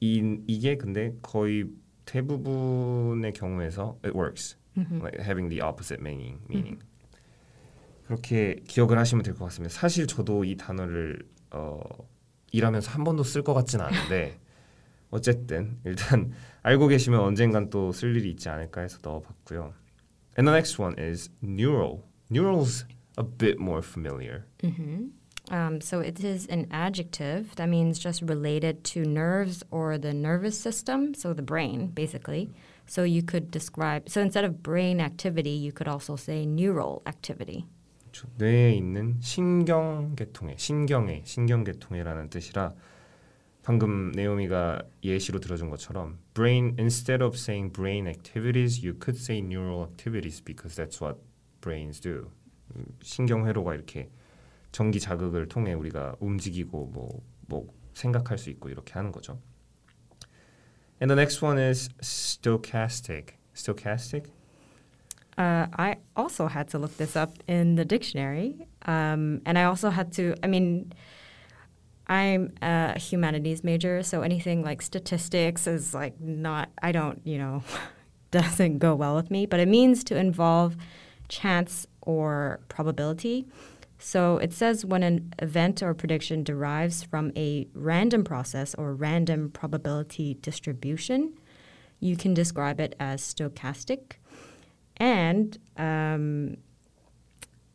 이, 0.00 0.38
이게 0.46 0.78
근데 0.78 1.14
거의 1.20 1.66
대부분의 2.06 3.34
경우에서 3.34 3.98
it 4.02 4.16
works. 4.16 4.59
Like 5.02 5.18
having 5.20 5.48
the 5.48 5.60
opposite 5.62 6.00
meaning. 6.02 6.38
meaning. 6.48 6.78
그렇게 8.06 8.56
기억을 8.66 8.98
하시면 8.98 9.22
될 9.22 9.34
것 9.34 9.44
같습니다. 9.46 9.72
사실 9.72 10.06
저도 10.06 10.44
이 10.44 10.56
단어를 10.56 11.22
어, 11.52 11.80
일하면서 12.52 12.90
한 12.90 13.04
번도 13.04 13.22
쓸 13.22 13.42
것 13.42 13.54
같진 13.54 13.80
않은데 13.80 14.38
어쨌든 15.10 15.78
일단 15.84 16.32
알고 16.62 16.88
계시면 16.88 17.20
언젠간 17.20 17.70
또 17.70 17.92
쓸 17.92 18.16
일이 18.16 18.30
있지 18.30 18.48
않을까 18.48 18.80
해서 18.82 18.98
넣어봤고요. 19.02 19.72
And 20.38 20.46
the 20.48 20.52
next 20.54 20.80
one 20.80 20.94
is 20.98 21.30
neural. 21.42 22.02
Neural's 22.30 22.84
a 23.18 23.24
bit 23.24 23.58
more 23.60 23.82
familiar. 23.82 24.44
Um, 25.50 25.80
so 25.80 25.98
it 25.98 26.22
is 26.22 26.46
an 26.46 26.68
adjective 26.70 27.56
that 27.56 27.68
means 27.68 27.98
just 27.98 28.22
related 28.22 28.84
to 28.94 29.04
nerves 29.04 29.64
or 29.72 29.98
the 29.98 30.12
nervous 30.14 30.56
system, 30.56 31.12
so 31.14 31.32
the 31.34 31.42
brain, 31.42 31.88
basically. 31.88 32.50
So 32.90 33.04
you 33.04 33.22
could 33.22 33.52
describe, 33.52 34.08
so 34.08 34.20
instead 34.20 34.44
of 34.44 34.64
brain 34.64 35.00
activity, 35.00 35.50
you 35.50 35.70
could 35.70 35.86
also 35.86 36.16
say 36.16 36.44
neural 36.44 37.02
activity. 37.06 37.64
그렇죠. 38.02 38.26
뇌에 38.36 38.72
있는 38.72 39.16
신경계통에, 39.20 40.56
신경에, 40.58 41.22
신경계통에라는 41.24 42.30
뜻이라 42.30 42.74
방금 43.62 44.10
네오미가 44.10 44.82
예시로 45.04 45.38
들어준 45.38 45.70
것처럼 45.70 46.18
brain 46.34 46.74
instead 46.80 47.22
of 47.22 47.36
saying 47.36 47.72
brain 47.72 48.08
activities, 48.08 48.84
you 48.84 48.98
could 48.98 49.16
say 49.16 49.38
neural 49.38 49.84
activities 49.84 50.42
because 50.42 50.74
that's 50.74 51.00
what 51.00 51.20
brains 51.60 52.00
do. 52.00 52.32
음, 52.74 52.84
신경 53.02 53.46
회로가 53.46 53.76
이렇게 53.76 54.10
전기 54.72 54.98
자극을 54.98 55.46
통해 55.46 55.74
우리가 55.74 56.16
움직이고 56.18 56.86
뭐, 56.86 57.22
뭐 57.46 57.72
생각할 57.94 58.36
수 58.36 58.50
있고 58.50 58.68
이렇게 58.68 58.94
하는 58.94 59.12
거죠. 59.12 59.38
And 61.00 61.10
the 61.10 61.16
next 61.16 61.40
one 61.40 61.58
is 61.58 61.88
stochastic. 62.02 63.30
Stochastic? 63.54 64.26
Uh, 65.38 65.66
I 65.72 65.96
also 66.16 66.48
had 66.48 66.68
to 66.68 66.78
look 66.78 66.96
this 66.98 67.16
up 67.16 67.32
in 67.48 67.76
the 67.76 67.84
dictionary. 67.84 68.66
Um, 68.84 69.40
and 69.46 69.58
I 69.58 69.64
also 69.64 69.88
had 69.88 70.12
to, 70.12 70.34
I 70.42 70.46
mean, 70.46 70.92
I'm 72.06 72.52
a 72.60 72.98
humanities 72.98 73.64
major, 73.64 74.02
so 74.02 74.22
anything 74.22 74.62
like 74.62 74.82
statistics 74.82 75.66
is 75.66 75.94
like 75.94 76.20
not, 76.20 76.68
I 76.82 76.92
don't, 76.92 77.24
you 77.24 77.38
know, 77.38 77.62
doesn't 78.30 78.78
go 78.78 78.94
well 78.94 79.16
with 79.16 79.30
me, 79.30 79.46
but 79.46 79.60
it 79.60 79.68
means 79.68 80.04
to 80.04 80.16
involve 80.16 80.76
chance 81.28 81.86
or 82.02 82.60
probability. 82.68 83.46
So 84.00 84.38
it 84.38 84.52
says 84.52 84.84
when 84.84 85.02
an 85.02 85.34
event 85.40 85.82
or 85.82 85.92
prediction 85.94 86.42
derives 86.42 87.02
from 87.04 87.32
a 87.36 87.68
random 87.74 88.24
process 88.24 88.74
or 88.74 88.94
random 88.94 89.50
probability 89.50 90.34
distribution, 90.40 91.34
you 92.00 92.16
can 92.16 92.32
describe 92.32 92.80
it 92.80 92.96
as 92.98 93.22
stochastic. 93.22 94.12
And 94.96 95.58
um, 95.76 96.56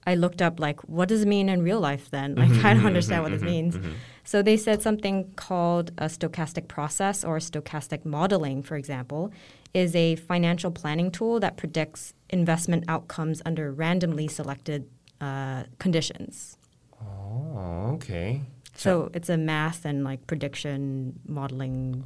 I 0.07 0.15
looked 0.15 0.41
up 0.41 0.59
like 0.59 0.81
what 0.89 1.09
does 1.09 1.21
it 1.21 1.27
mean 1.27 1.47
in 1.47 1.61
real 1.61 1.79
life 1.79 2.09
then? 2.09 2.35
Like 2.35 2.49
mm-hmm, 2.49 2.65
I 2.65 2.69
don't 2.69 2.79
mm-hmm, 2.79 2.87
understand 2.87 3.23
what 3.23 3.31
this 3.31 3.41
mm-hmm, 3.41 3.49
means. 3.49 3.77
So 4.23 4.41
they 4.41 4.57
said 4.57 4.81
something 4.81 5.31
called 5.35 5.91
a 5.99 6.05
stochastic 6.05 6.67
process 6.67 7.23
or 7.23 7.37
stochastic 7.37 8.03
modeling, 8.03 8.63
for 8.63 8.75
example, 8.75 9.31
is 9.75 9.95
a 9.95 10.15
financial 10.15 10.71
planning 10.71 11.11
tool 11.11 11.39
that 11.39 11.57
predicts 11.57 12.15
investment 12.31 12.83
outcomes 12.87 13.43
under 13.45 13.71
randomly 13.71 14.27
selected 14.27 14.89
uh, 15.25 15.63
conditions. 15.79 16.57
어, 16.91 17.93
오케이. 17.95 18.41
So 18.75 19.09
it's 19.13 19.29
a 19.29 19.37
math 19.37 19.85
and 19.85 20.03
like 20.03 20.27
prediction 20.27 21.13
modeling 21.27 22.03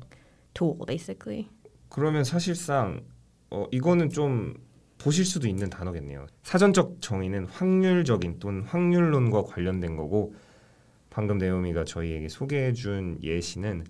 tool, 0.53 0.77
basically. 0.85 1.49
그러면 1.89 2.23
사실상 2.23 3.01
어, 3.49 3.65
이거는 3.71 4.09
좀 4.09 4.55
보실 4.97 5.25
수도 5.25 5.47
있는 5.47 5.69
단어겠네요. 5.69 6.27
사전적 6.43 7.01
정의는 7.01 7.45
확률적인 7.45 8.39
또는 8.39 8.63
확률론과 8.63 9.43
관련된 9.43 9.95
거고 9.95 10.35
방금 11.09 11.37
네오미가 11.37 11.85
저희에게 11.85 12.27
소개해준 12.29 13.19
예시는 13.23 13.85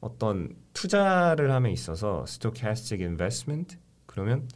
어떤 0.00 0.54
투자를 0.72 1.50
함에 1.50 1.72
있어서 1.72 2.24
stochastic 2.26 3.02
investment 3.02 3.78
그러면 4.06 4.48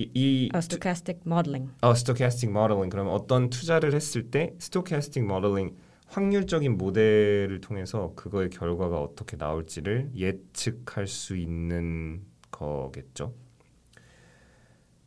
이, 0.00 0.10
이 0.14 0.50
Uh, 0.54 0.58
stochastic 0.58 1.20
modeling. 1.26 1.70
어, 1.82 1.90
stochastic 1.92 2.50
modeling 2.50 2.90
그러면 2.90 3.12
어떤 3.12 3.50
투자를 3.50 3.94
했을 3.94 4.30
때 4.30 4.54
stochastic 4.60 5.24
modeling 5.24 5.76
확률적인 6.08 6.76
모델을 6.76 7.60
통해서 7.60 8.12
그거의 8.16 8.50
결과가 8.50 9.00
어떻게 9.00 9.36
나올지를 9.36 10.10
예측할 10.16 11.06
수 11.06 11.36
있는 11.36 12.22
거겠죠. 12.50 13.34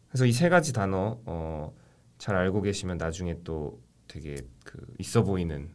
그래서 0.10 0.26
이 0.26 0.32
세 0.32 0.50
가지 0.50 0.74
단어 0.74 1.20
어, 1.26 1.74
잘 2.18 2.36
알고 2.36 2.62
계시면 2.62 2.98
나중에 2.98 3.38
또 3.44 3.82
되게 4.08 4.36
그 4.64 4.78
있어 5.00 5.24
보이는 5.24 5.72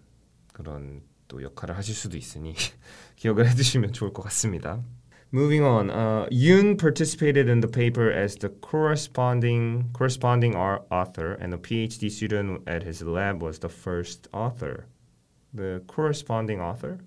그런 0.52 1.02
또 1.26 1.42
역할을 1.42 1.76
하실 1.76 1.94
수도 1.94 2.16
있으니 2.16 2.54
기억을 3.16 3.48
해두시면 3.50 3.92
좋을 3.92 4.12
것 4.12 4.22
같습니다. 4.22 4.82
Moving 5.30 5.62
on, 5.62 5.90
uh, 5.90 6.26
participated 6.78 7.48
in 7.48 7.60
the 7.60 7.68
paper 7.68 8.10
as 8.10 8.36
the 8.36 8.48
corresponding 8.48 9.90
corresponding 9.92 10.56
au- 10.56 10.84
author, 10.90 11.34
and 11.34 11.52
a 11.52 11.58
PhD 11.58 12.10
student 12.10 12.62
at 12.66 12.82
his 12.82 13.02
lab 13.02 13.42
was 13.42 13.58
the 13.58 13.68
first 13.68 14.26
author. 14.32 14.86
The 15.52 15.82
corresponding 15.86 16.62
author? 16.62 16.98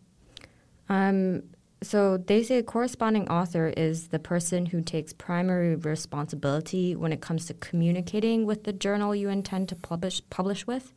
Um, 0.87 1.43
so 1.81 2.17
they 2.17 2.43
say 2.43 2.59
a 2.59 2.63
corresponding 2.63 3.27
author 3.27 3.73
is 3.75 4.09
the 4.09 4.19
person 4.19 4.67
who 4.67 4.81
takes 4.81 5.13
primary 5.13 5.75
responsibility 5.75 6.95
when 6.95 7.11
it 7.11 7.21
comes 7.21 7.47
to 7.47 7.55
communicating 7.55 8.45
with 8.45 8.65
the 8.65 8.73
journal 8.73 9.15
you 9.15 9.29
intend 9.29 9.67
to 9.69 9.75
publish 9.75 10.21
publish 10.29 10.67
with. 10.67 10.93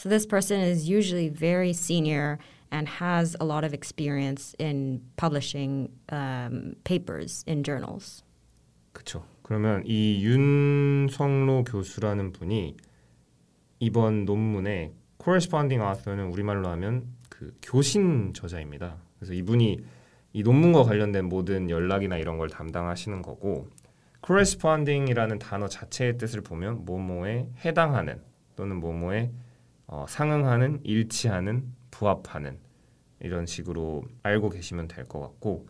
So 0.00 0.08
this 0.08 0.24
person 0.24 0.60
is 0.60 0.88
usually 0.88 1.28
very 1.28 1.74
senior 1.74 2.38
and 2.72 2.88
has 2.88 3.36
a 3.38 3.44
lot 3.44 3.64
of 3.64 3.74
experience 3.74 4.54
in 4.58 5.02
publishing 5.18 5.90
um, 6.08 6.74
papers 6.84 7.44
in 7.46 7.62
journals. 7.62 8.24
그쵸. 8.94 9.26
그러면 9.42 9.82
이 9.84 10.24
윤성로 10.24 11.64
교수라는 11.64 12.32
분이 12.32 12.78
이번 13.80 14.24
논문의 14.24 14.94
corresponding 15.22 15.84
author는 15.84 16.28
우리말로 16.32 16.70
하면 16.70 17.04
그 17.28 17.54
교신 17.60 18.32
저자입니다. 18.32 18.96
그래서 19.18 19.34
이분이 19.34 19.80
이 20.32 20.42
논문과 20.42 20.84
관련된 20.84 21.26
모든 21.26 21.68
연락이나 21.68 22.16
이런 22.16 22.38
걸 22.38 22.48
담당하시는 22.48 23.20
거고 23.20 23.68
corresponding이라는 24.24 25.38
단어 25.38 25.68
자체의 25.68 26.16
뜻을 26.16 26.40
보면 26.40 26.86
뭐뭐에 26.86 27.50
해당하는 27.66 28.22
또는 28.56 28.80
뭐뭐에 28.80 29.30
어, 29.92 30.06
상응하는, 30.08 30.80
일치하는, 30.84 31.74
부합하는 31.90 32.58
이런 33.18 33.44
식으로 33.44 34.04
알고 34.22 34.50
계시면 34.50 34.86
될 34.86 35.06
것 35.08 35.20
같고 35.20 35.66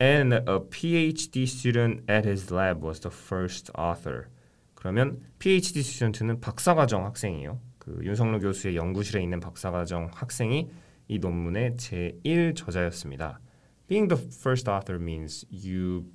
and 0.00 0.32
a 0.34 0.58
PhD 0.70 1.42
student 1.42 2.04
at 2.08 2.26
his 2.26 2.52
lab 2.54 2.82
was 2.82 3.00
the 3.00 3.12
first 3.12 3.70
author. 3.76 4.28
그러면 4.74 5.20
PhD 5.40 5.82
스튜던트는 5.82 6.40
박사과정 6.40 7.04
학생이에요. 7.04 7.60
그 7.78 7.98
윤성로 8.02 8.38
교수의 8.38 8.76
연구실에 8.76 9.20
있는 9.22 9.40
박사과정 9.40 10.10
학생이 10.14 10.70
이 11.08 11.18
논문의 11.18 11.72
제1 11.72 12.54
저자였습니다. 12.56 13.40
Being 13.88 14.08
the 14.08 14.24
first 14.24 14.70
author 14.70 15.02
means 15.02 15.44
you 15.50 16.06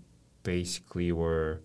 basically 0.44 1.12
were 1.12 1.60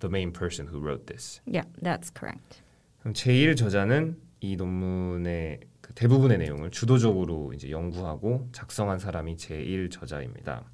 the 0.00 0.10
main 0.10 0.32
person 0.32 0.66
who 0.68 0.80
wrote 0.82 1.06
this. 1.06 1.40
Yeah, 1.46 1.68
that's 1.80 2.10
correct. 2.12 2.60
그럼 2.98 3.14
제1 3.14 3.56
저자는 3.56 4.16
이 4.42 4.56
논문의 4.56 5.60
그 5.80 5.94
대부분의 5.94 6.38
내용을 6.38 6.72
주도적으로 6.72 7.52
이제 7.54 7.70
연구하고 7.70 8.48
작성한 8.50 8.98
사람이 8.98 9.36
제1 9.36 9.90
저자입니다. 9.92 10.64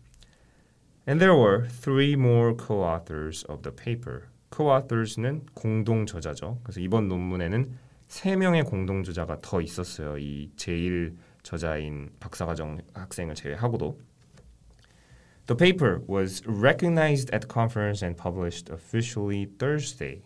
And 1.06 1.20
there 1.20 1.38
were 1.38 1.68
three 1.68 2.14
more 2.14 2.56
co-authors 2.56 3.44
of 3.50 3.62
the 3.62 3.74
paper. 3.76 4.22
co-authors는 4.50 5.46
공동 5.52 6.06
저자죠. 6.06 6.60
그래서 6.62 6.80
이번 6.80 7.08
논문에는 7.08 7.76
세 8.06 8.36
명의 8.36 8.62
공동 8.62 9.02
저자가 9.02 9.38
더 9.42 9.60
있었어요. 9.60 10.16
이 10.16 10.50
제1 10.56 11.14
저자인 11.42 12.08
박사과정 12.20 12.78
학생을 12.94 13.34
제외하고도. 13.34 13.98
The 15.46 15.56
paper 15.56 16.00
was 16.08 16.42
recognized 16.46 17.34
at 17.34 17.46
the 17.46 17.52
conference 17.52 18.02
and 18.02 18.16
published 18.16 18.72
officially 18.72 19.46
Thursday. 19.58 20.22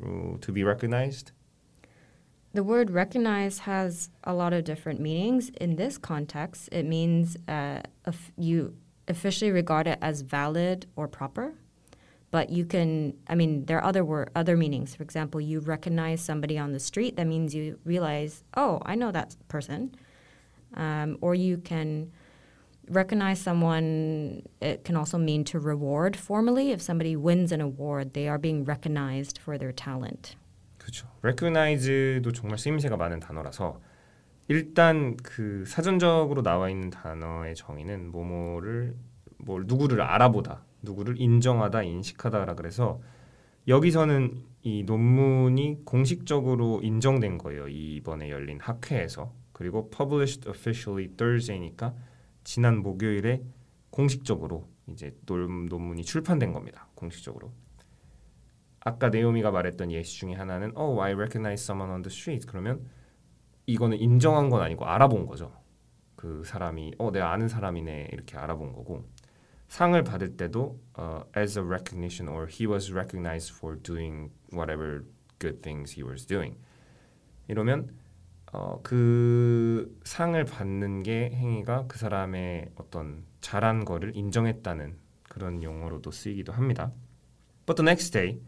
Uh, 0.00 0.38
to 0.40 0.52
be 0.52 0.62
recognized? 0.62 1.33
The 2.54 2.62
word 2.62 2.92
recognize 2.92 3.58
has 3.60 4.10
a 4.22 4.32
lot 4.32 4.52
of 4.52 4.62
different 4.62 5.00
meanings. 5.00 5.50
In 5.60 5.74
this 5.74 5.98
context, 5.98 6.68
it 6.70 6.84
means 6.84 7.36
uh, 7.48 7.80
you 8.38 8.76
officially 9.08 9.50
regard 9.50 9.88
it 9.88 9.98
as 10.00 10.20
valid 10.20 10.86
or 10.94 11.08
proper. 11.08 11.54
But 12.30 12.50
you 12.50 12.64
can, 12.64 13.14
I 13.28 13.34
mean, 13.34 13.64
there 13.66 13.78
are 13.78 13.84
other 13.84 14.04
word, 14.04 14.30
other 14.36 14.56
meanings. 14.56 14.94
For 14.94 15.02
example, 15.02 15.40
you 15.40 15.58
recognize 15.58 16.20
somebody 16.20 16.56
on 16.56 16.72
the 16.72 16.78
street. 16.78 17.16
That 17.16 17.26
means 17.26 17.56
you 17.56 17.80
realize, 17.84 18.44
oh, 18.56 18.80
I 18.86 18.94
know 18.94 19.10
that 19.10 19.34
person. 19.48 19.96
Um, 20.74 21.18
or 21.20 21.34
you 21.34 21.58
can 21.58 22.12
recognize 22.88 23.40
someone. 23.40 24.48
It 24.60 24.84
can 24.84 24.94
also 24.94 25.18
mean 25.18 25.42
to 25.44 25.58
reward 25.58 26.16
formally. 26.16 26.70
If 26.70 26.80
somebody 26.80 27.16
wins 27.16 27.50
an 27.50 27.60
award, 27.60 28.14
they 28.14 28.28
are 28.28 28.38
being 28.38 28.64
recognized 28.64 29.38
for 29.38 29.58
their 29.58 29.72
talent. 29.72 30.36
그렇죠. 30.84 31.08
recognize도 31.22 32.32
정말 32.32 32.58
쓰임새가 32.58 32.98
많은 32.98 33.18
단어라서 33.18 33.80
일단 34.48 35.16
그 35.22 35.64
사전적으로 35.66 36.42
나와 36.42 36.68
있는 36.68 36.90
단어의 36.90 37.54
정의는 37.54 38.10
뭐뭐를 38.12 38.94
뭘 39.38 39.64
누구를 39.66 40.02
알아보다, 40.02 40.62
누구를 40.82 41.18
인정하다, 41.18 41.84
인식하다라 41.84 42.54
그래서 42.54 43.00
여기서는 43.66 44.44
이 44.60 44.82
논문이 44.84 45.86
공식적으로 45.86 46.80
인정된 46.82 47.38
거예요. 47.38 47.68
이번에 47.68 48.30
열린 48.30 48.60
학회에서. 48.60 49.32
그리고 49.52 49.88
published 49.88 50.46
officially 50.48 51.16
Thursday니까 51.16 51.94
지난 52.42 52.82
목요일에 52.82 53.42
공식적으로 53.88 54.68
이제 54.88 55.16
논문이 55.24 56.04
출판된 56.04 56.52
겁니다. 56.52 56.88
공식적으로. 56.94 57.52
아까 58.84 59.08
네오미가 59.08 59.50
말했던 59.50 59.90
예시 59.90 60.18
중에 60.18 60.34
하나는 60.34 60.72
Oh, 60.76 61.00
I 61.02 61.12
recognize 61.12 61.62
someone 61.62 61.92
on 61.92 62.02
the 62.02 62.14
street. 62.14 62.46
그러면 62.46 62.86
이거는 63.66 63.98
인정한 63.98 64.50
건 64.50 64.60
아니고 64.60 64.84
알아본 64.84 65.26
거죠. 65.26 65.52
그 66.16 66.44
사람이 66.44 66.94
어 66.98 67.10
내가 67.10 67.32
아는 67.32 67.48
사람이네 67.48 68.08
이렇게 68.12 68.36
알아본 68.36 68.72
거고 68.72 69.08
상을 69.68 70.00
받을 70.04 70.36
때도 70.36 70.78
uh, 70.98 71.24
as 71.36 71.58
a 71.58 71.64
recognition 71.64 72.28
or 72.32 72.46
he 72.48 72.66
was 72.66 72.92
recognized 72.92 73.54
for 73.56 73.80
doing 73.82 74.30
whatever 74.52 75.04
good 75.38 75.62
things 75.62 75.98
he 75.98 76.06
was 76.06 76.26
doing. 76.26 76.56
이러면 77.48 77.94
어, 78.52 78.80
그 78.82 79.98
상을 80.04 80.42
받는 80.44 81.02
게 81.02 81.30
행위가 81.30 81.86
그 81.88 81.98
사람의 81.98 82.70
어떤 82.76 83.24
잘한 83.40 83.84
거를 83.84 84.14
인정했다는 84.14 84.96
그런 85.24 85.62
용어로도 85.62 86.12
쓰이기도 86.12 86.52
합니다. 86.52 86.92
But 87.66 87.76
the 87.76 87.88
next 87.88 88.12
day, 88.12 88.40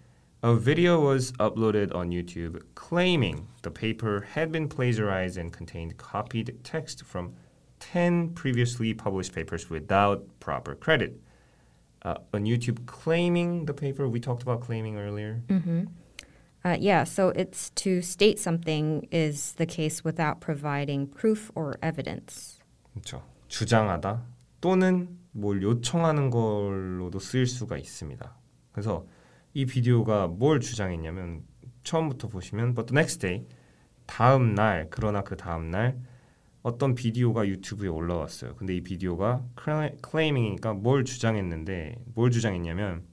a 0.43 0.55
video 0.55 0.99
was 0.99 1.31
uploaded 1.33 1.93
on 1.93 2.09
YouTube 2.09 2.61
claiming 2.73 3.47
the 3.61 3.69
paper 3.69 4.27
had 4.33 4.51
been 4.51 4.67
plagiarized 4.67 5.37
and 5.37 5.53
contained 5.53 5.97
copied 5.97 6.57
text 6.63 7.03
from 7.05 7.33
10 7.79 8.29
previously 8.33 8.93
published 8.93 9.33
papers 9.33 9.69
without 9.69 10.23
proper 10.39 10.75
credit. 10.75 11.19
Uh, 12.03 12.15
on 12.33 12.45
YouTube 12.45 12.85
claiming 12.87 13.65
the 13.65 13.73
paper, 13.73 14.07
we 14.07 14.19
talked 14.19 14.41
about 14.41 14.61
claiming 14.61 14.97
earlier. 14.97 15.41
Uh, 16.63 16.77
yeah, 16.79 17.03
so 17.03 17.29
it's 17.29 17.69
to 17.71 18.01
state 18.01 18.39
something 18.39 19.07
is 19.11 19.53
the 19.53 19.65
case 19.65 20.03
without 20.03 20.41
providing 20.41 21.07
proof 21.07 21.51
or 21.55 21.77
evidence. 21.81 22.59
그렇죠. 22.93 23.21
주장하다 23.47 24.23
또는 24.61 25.17
뭘 25.31 25.61
요청하는 25.61 26.29
걸로도 26.29 27.19
쓰일 27.19 27.47
수가 27.47 27.77
있습니다. 27.77 28.35
그래서 28.71 29.05
이 29.56 29.64
비디오가 29.64 30.26
뭘 30.26 30.60
주장했냐면 30.60 31.40
처음부터 31.82 32.28
보시면 32.28 32.74
but 32.74 32.92
the 32.92 32.98
next 32.98 33.20
day 33.20 33.46
다음 34.04 34.54
날 34.54 34.88
그러나 34.90 35.22
그 35.22 35.34
다음 35.34 35.70
날 35.70 35.98
어떤 36.62 36.94
비디오가 36.94 37.48
유튜브에 37.48 37.88
올라왔어요. 37.88 38.54
근데 38.56 38.76
이 38.76 38.82
비디오가 38.82 39.42
claiming이니까 39.56 40.74
뭘 40.74 41.06
주장했는데 41.06 41.94
뭘 42.14 42.30
주장했냐면 42.30 43.04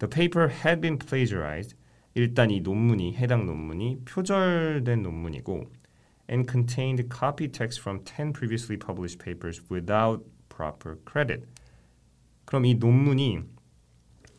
the 0.00 0.10
paper 0.10 0.50
had 0.50 0.80
been 0.80 0.98
plagiarized 0.98 1.76
일단 2.14 2.50
이 2.50 2.60
논문이 2.60 3.14
해당 3.14 3.46
논문이 3.46 4.06
표절된 4.06 5.02
논문이고 5.02 5.70
and 6.28 6.50
contained 6.50 7.08
copy 7.16 7.46
text 7.46 7.80
from 7.80 8.02
10 8.02 8.32
previously 8.32 8.76
published 8.76 9.24
papers 9.24 9.62
without 9.70 10.24
proper 10.48 10.98
credit. 11.08 11.46
그럼 12.44 12.64
이 12.64 12.74
논문이 12.74 13.54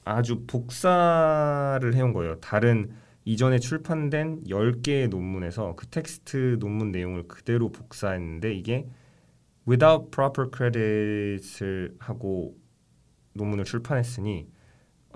아주 0.08 0.46
복사를 0.48 1.94
해온 1.94 2.14
거예요. 2.14 2.40
다른 2.40 2.92
이전에 3.26 3.60
출판된 3.60 4.46
10개의 4.46 5.10
논문에서 5.10 5.76
그 5.76 5.88
텍스트 5.88 6.58
논문 6.60 6.92
내용을 6.92 7.28
그대로 7.28 7.72
복사했는데 7.72 8.54
이게 8.54 8.88
without 9.68 10.10
proper 10.12 10.50
credit을 10.56 11.96
하고 12.00 12.56
논문을 13.34 13.66
출판했으니 13.66 14.48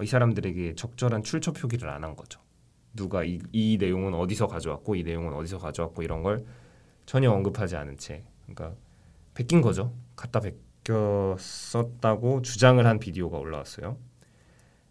이 0.02 0.06
사람들에게 0.06 0.76
적절한 0.76 1.24
출처 1.24 1.54
표기를 1.54 1.90
안 1.90 2.04
한 2.04 2.16
거죠. 2.16 2.42
누가 2.94 3.24
이, 3.24 3.40
이 3.54 3.78
내용은 3.80 4.14
어디서 4.14 4.48
가져왔고 4.48 4.96
이 4.96 5.04
내용은 5.04 5.34
어디서 5.34 5.58
가져왔고 5.60 6.04
이런 6.04 6.24
걸 6.24 6.46
전혀 7.06 7.32
언급하지 7.32 7.78
않은 7.78 7.98
채 7.98 8.26
그러니까 8.46 8.76
베낀 9.34 9.62
거죠. 9.62 9.94
갖다 10.18 10.42
베껴 10.42 11.38
썼다고 11.40 12.42
주장을 12.42 12.86
한 12.86 13.00
비디오가 13.00 13.38
올라왔어요. 13.38 13.98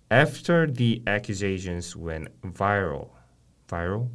After 0.10 0.68
the 0.68 1.02
accusations 1.08 1.96
went 1.96 2.30
viral, 2.42 3.10
viral 3.68 4.10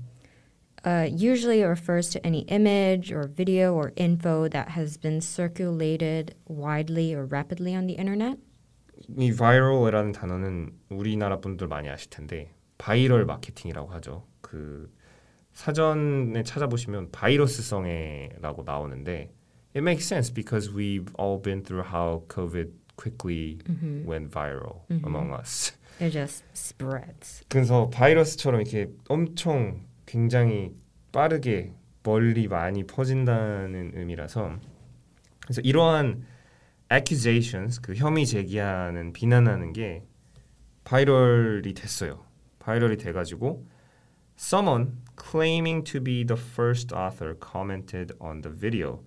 Uh, 0.83 1.07
usually 1.11 1.61
it 1.61 1.67
refers 1.67 2.09
to 2.09 2.25
any 2.27 2.41
image 2.49 3.13
or 3.13 3.29
video 3.29 3.75
or 3.75 3.93
info 3.97 4.49
that 4.49 4.71
has 4.71 4.97
been 4.97 5.21
circulated 5.21 6.35
widely 6.49 7.13
or 7.15 7.27
rapidly 7.27 7.75
on 7.75 7.87
the 7.87 7.95
internet. 7.99 8.39
이 9.19 9.33
viral이라는 9.33 10.13
단어는 10.13 10.73
우리나라 10.89 11.41
분들 11.41 11.67
많이 11.69 11.89
아실 11.91 12.09
텐데 12.09 12.55
바이럴 12.79 13.27
마케팅이라고 13.27 13.93
하죠. 13.95 14.25
그 14.41 14.91
사전에 15.53 16.43
찾아보시면 16.43 17.11
바이러스성애라고 17.11 18.63
나오는데 18.65 19.31
it 19.75 19.83
makes 19.83 20.07
sense 20.07 20.33
because 20.33 20.73
we've 20.73 21.13
all 21.19 21.41
been 21.41 21.63
through 21.63 21.85
how 21.85 22.25
COVID 22.29 22.73
quickly 22.97 23.59
went 24.07 24.31
viral 24.31 24.81
among 25.05 25.33
us. 25.33 25.73
It 26.02 26.12
just 26.12 26.44
spreads. 26.54 27.46
그래서 27.48 27.90
바이러스처럼 27.90 28.62
이렇게 28.62 28.90
엄청 29.08 29.86
굉장히 30.06 30.72
빠르게 31.12 31.74
멀리 32.04 32.48
많이 32.48 32.86
퍼진다는 32.86 33.92
의미라서 33.96 34.60
그래서 35.42 35.62
이러한 35.62 36.26
accusations 36.92 37.82
그 37.82 37.96
혐의 37.96 38.26
제기하는 38.26 39.14
비난하는 39.14 39.74
게 39.74 40.04
viral이 40.84 41.74
됐어요. 41.74 42.26
viral이 42.60 42.98
돼가지고 42.98 43.66
someone 44.38 44.98
claiming 45.18 45.84
to 45.84 46.04
be 46.04 46.26
the 46.26 46.40
first 46.40 46.94
author 46.94 47.36
commented 47.40 48.14
on 48.20 48.42
the 48.42 48.56
video. 48.56 49.04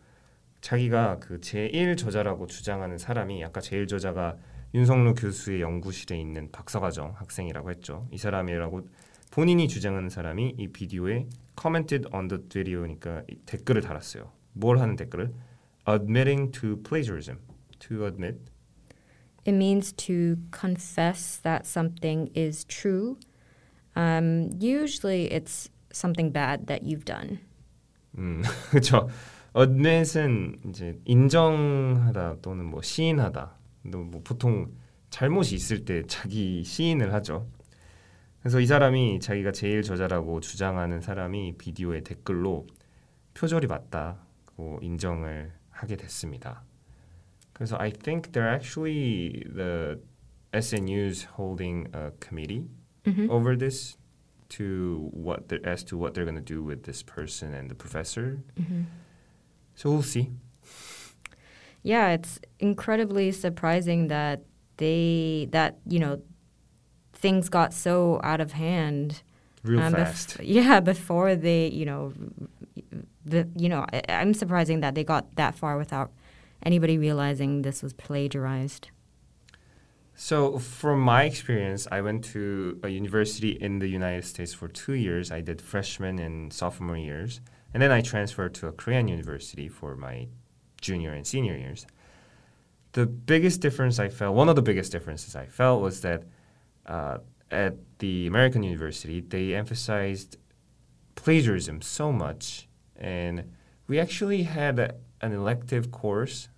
자기가 0.60 1.18
그 1.20 1.40
제1 1.40 1.96
저자라고 1.96 2.46
주장하는 2.46 2.98
사람이 2.98 3.44
아까 3.44 3.60
제1 3.60 3.86
저자가 3.88 4.36
윤성로 4.74 5.14
교수의 5.14 5.60
연구실에 5.62 6.18
있는 6.18 6.50
박사과정 6.52 7.14
학생이라고 7.16 7.70
했죠. 7.70 8.06
이 8.12 8.18
사람이라고 8.18 8.86
본인이 9.30 9.68
주장하는 9.68 10.08
사람이 10.08 10.54
이 10.58 10.68
비디오에 10.68 11.26
commented 11.60 12.08
on 12.14 12.28
the 12.28 12.42
video니까 12.48 13.22
댓글을 13.46 13.80
달았어요. 13.82 14.32
뭘 14.52 14.78
하는 14.78 14.96
댓글을? 14.96 15.32
Admitting 15.88 16.52
to 16.52 16.76
plagiarism. 16.82 17.38
To 17.80 18.06
admit. 18.06 18.38
It 19.46 19.54
means 19.54 19.92
to 19.92 20.36
confess 20.52 21.40
that 21.42 21.66
something 21.66 22.30
is 22.36 22.64
true. 22.64 23.16
Um, 23.96 24.50
usually 24.60 25.32
it's 25.32 25.70
something 25.92 26.32
bad 26.32 26.66
that 26.66 26.84
you've 26.84 27.04
done. 27.04 27.38
음, 28.18 28.42
그렇죠. 28.70 29.08
admit은 29.56 30.56
이제 30.68 30.98
인정하다 31.04 32.36
또는 32.42 32.66
뭐 32.66 32.82
시인하다. 32.82 33.57
뭐 33.96 34.20
보통 34.22 34.72
잘못이 35.10 35.54
있을 35.54 35.84
때 35.84 36.02
자기 36.06 36.62
시인을 36.64 37.12
하죠. 37.14 37.48
그래서 38.40 38.60
이 38.60 38.66
사람이 38.66 39.20
자기가 39.20 39.52
제일 39.52 39.82
저자라고 39.82 40.40
주장하는 40.40 41.00
사람이 41.00 41.56
비디오에 41.58 42.02
댓글로 42.02 42.66
표절이 43.34 43.66
맞다고 43.66 44.78
인정을 44.82 45.52
하게 45.70 45.96
됐습니다. 45.96 46.62
그래서 47.52 47.76
I 47.78 47.90
think 47.92 48.30
they're 48.32 48.52
actually 48.52 49.42
the 49.54 50.00
SNU's 50.52 51.26
holding 51.38 51.88
a 51.94 52.10
committee 52.20 52.68
Mhm. 53.04 53.28
over 53.30 53.56
this 53.56 53.96
to 54.50 55.10
what 55.14 55.52
as 55.66 55.84
to 55.84 55.98
what 55.98 56.14
they're 56.14 56.24
going 56.24 56.42
to 56.42 56.54
do 56.54 56.62
with 56.64 56.82
this 56.84 57.04
person 57.04 57.52
and 57.54 57.68
the 57.68 57.76
professor. 57.76 58.38
So 59.74 59.90
we'll 59.90 60.02
see. 60.02 60.30
Yeah, 61.88 62.10
it's 62.10 62.38
incredibly 62.58 63.32
surprising 63.32 64.08
that 64.08 64.42
they 64.76 65.48
that 65.52 65.78
you 65.86 65.98
know 65.98 66.20
things 67.14 67.48
got 67.48 67.72
so 67.72 68.20
out 68.22 68.42
of 68.42 68.52
hand. 68.52 69.22
Real 69.62 69.80
um, 69.80 69.94
bef- 69.94 69.96
fast. 69.96 70.40
yeah, 70.42 70.80
before 70.80 71.34
they 71.34 71.68
you 71.68 71.86
know, 71.86 72.12
the 73.24 73.48
you 73.56 73.70
know 73.70 73.86
I, 73.90 74.02
I'm 74.10 74.34
surprising 74.34 74.80
that 74.80 74.94
they 74.96 75.02
got 75.02 75.34
that 75.36 75.54
far 75.54 75.78
without 75.78 76.12
anybody 76.62 76.98
realizing 76.98 77.62
this 77.62 77.82
was 77.82 77.94
plagiarized. 77.94 78.90
So, 80.14 80.58
from 80.58 81.00
my 81.00 81.22
experience, 81.24 81.88
I 81.90 82.02
went 82.02 82.22
to 82.34 82.78
a 82.82 82.90
university 82.90 83.52
in 83.52 83.78
the 83.78 83.88
United 83.88 84.26
States 84.26 84.52
for 84.52 84.68
two 84.68 84.92
years. 84.92 85.32
I 85.32 85.40
did 85.40 85.62
freshman 85.62 86.18
and 86.18 86.52
sophomore 86.52 86.98
years. 86.98 87.40
And 87.72 87.82
then 87.82 87.92
I 87.92 88.02
transferred 88.02 88.52
to 88.54 88.66
a 88.66 88.72
Korean 88.72 89.08
university 89.08 89.68
for 89.68 89.96
my 89.96 90.26
junior 90.81 91.13
and 91.13 91.25
senior 91.25 91.55
years. 91.55 91.85
The 92.93 93.05
biggest 93.05 93.61
difference 93.61 93.99
I 93.99 94.09
felt, 94.09 94.35
one 94.35 94.49
of 94.49 94.55
the 94.55 94.61
biggest 94.61 94.91
differences 94.91 95.35
I 95.35 95.45
felt 95.47 95.81
was 95.81 96.01
that 96.01 96.23
uh, 96.85 97.17
at 97.49 97.75
the 97.99 98.27
American 98.27 98.63
university, 98.63 99.21
they 99.21 99.55
emphasized 99.55 100.37
plagiarism 101.15 101.81
so 101.81 102.11
much. 102.11 102.67
And 102.95 103.51
we 103.87 103.99
actually 103.99 104.43
had 104.43 104.79
a, 104.79 104.95
an 105.21 105.33
elective 105.33 105.91
course 105.91 106.49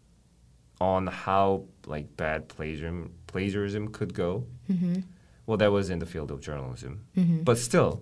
on 0.81 1.07
how 1.07 1.63
like 1.85 2.17
bad 2.17 2.49
plagiarism 2.49 3.13
plagiarism 3.27 3.87
could 3.89 4.13
go. 4.13 4.45
Well, 5.45 5.57
that 5.57 5.71
was 5.71 5.89
in 5.89 5.99
the 5.99 6.05
field 6.05 6.31
of 6.31 6.41
journalism, 6.41 7.05
but 7.43 7.57
still. 7.57 8.01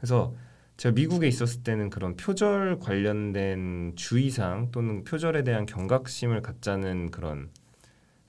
그래서 0.00 0.34
제가 0.77 0.93
미국에 0.93 1.27
있었을 1.27 1.63
때는 1.63 1.89
그런 1.89 2.15
표절 2.17 2.79
관련된 2.79 3.93
주의사항 3.95 4.71
또는 4.71 5.03
표절에 5.03 5.43
대한 5.43 5.65
경각심을 5.65 6.41
갖자는 6.41 7.11
그런 7.11 7.49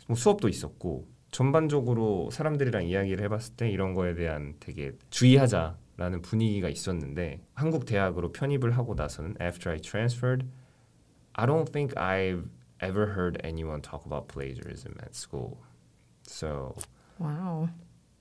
뭐 0.06 0.16
수업도 0.16 0.48
있었고 0.48 1.09
전반적으로 1.32 2.30
사람들이랑 2.30 2.87
이야기를 2.87 3.24
해봤을 3.24 3.56
때 3.56 3.68
이런 3.68 3.94
거에 3.94 4.14
대한 4.14 4.54
되게 4.61 4.92
주의하자라는 5.11 6.22
분위기가 6.22 6.68
있었는데 6.68 7.40
한국 7.54 7.85
대학으로 7.85 8.32
편입을 8.32 8.76
하고 8.76 8.94
나서는 8.94 9.35
after 9.40 9.72
I 9.72 9.80
transferred, 9.80 10.46
I 11.35 11.46
don't 11.46 11.70
think 11.70 11.94
I've 11.96 12.48
ever 12.80 13.14
heard 13.14 13.38
anyone 13.44 13.82
talk 13.82 14.06
about 14.06 14.28
plagiarism 14.28 14.94
at 15.02 15.14
school. 15.16 15.59
So 16.22 16.74
Wow. 17.18 17.70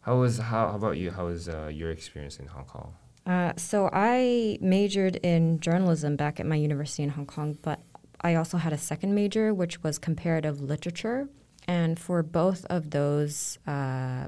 how 0.02 0.20
was 0.20 0.40
how, 0.40 0.70
how 0.70 0.76
about 0.76 0.98
you? 0.98 1.12
How 1.12 1.28
was 1.28 1.48
uh, 1.48 1.70
your 1.72 1.92
experience 1.92 2.40
in 2.40 2.48
Hong 2.48 2.66
Kong? 2.66 2.96
Uh, 3.26 3.54
so 3.58 3.90
I 3.92 4.58
majored 4.62 5.16
in 5.18 5.60
journalism 5.60 6.16
back 6.16 6.40
at 6.40 6.46
my 6.46 6.56
university 6.56 7.04
in 7.04 7.10
Hong 7.10 7.26
Kong, 7.26 7.58
but 7.62 7.82
I 8.22 8.36
also 8.36 8.58
had 8.58 8.74
a 8.74 8.78
second 8.78 9.16
major, 9.16 9.54
which 9.54 9.84
was 9.84 9.98
comparative 9.98 10.62
literature. 10.62 11.28
And 11.68 12.00
for 12.00 12.22
both 12.22 12.66
of 12.66 12.92
those 12.92 13.58
uh, 13.66 14.28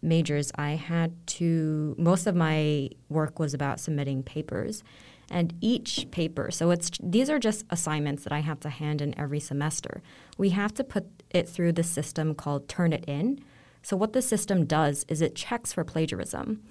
majors, 0.00 0.50
I 0.56 0.70
had 0.72 1.14
to, 1.26 1.94
most 1.98 2.26
of 2.26 2.34
my 2.34 2.90
work 3.08 3.38
was 3.38 3.52
about 3.52 3.80
submitting 3.80 4.22
papers. 4.22 4.82
And 5.30 5.52
each 5.60 6.10
paper, 6.10 6.50
so 6.50 6.70
it's 6.70 6.90
these 7.02 7.28
are 7.28 7.38
just 7.38 7.66
assignments 7.68 8.24
that 8.24 8.32
I 8.32 8.40
have 8.40 8.60
to 8.60 8.70
hand 8.70 9.02
in 9.02 9.18
every 9.18 9.40
semester. 9.40 10.02
We 10.38 10.50
have 10.50 10.72
to 10.74 10.84
put 10.84 11.04
it 11.30 11.46
through 11.46 11.72
the 11.72 11.82
system 11.82 12.34
called 12.34 12.66
Turnitin. 12.66 13.40
So 13.82 13.94
what 13.94 14.14
the 14.14 14.22
system 14.22 14.64
does 14.64 15.04
is 15.06 15.20
it 15.20 15.34
checks 15.34 15.74
for 15.74 15.84
plagiarism. 15.84 16.62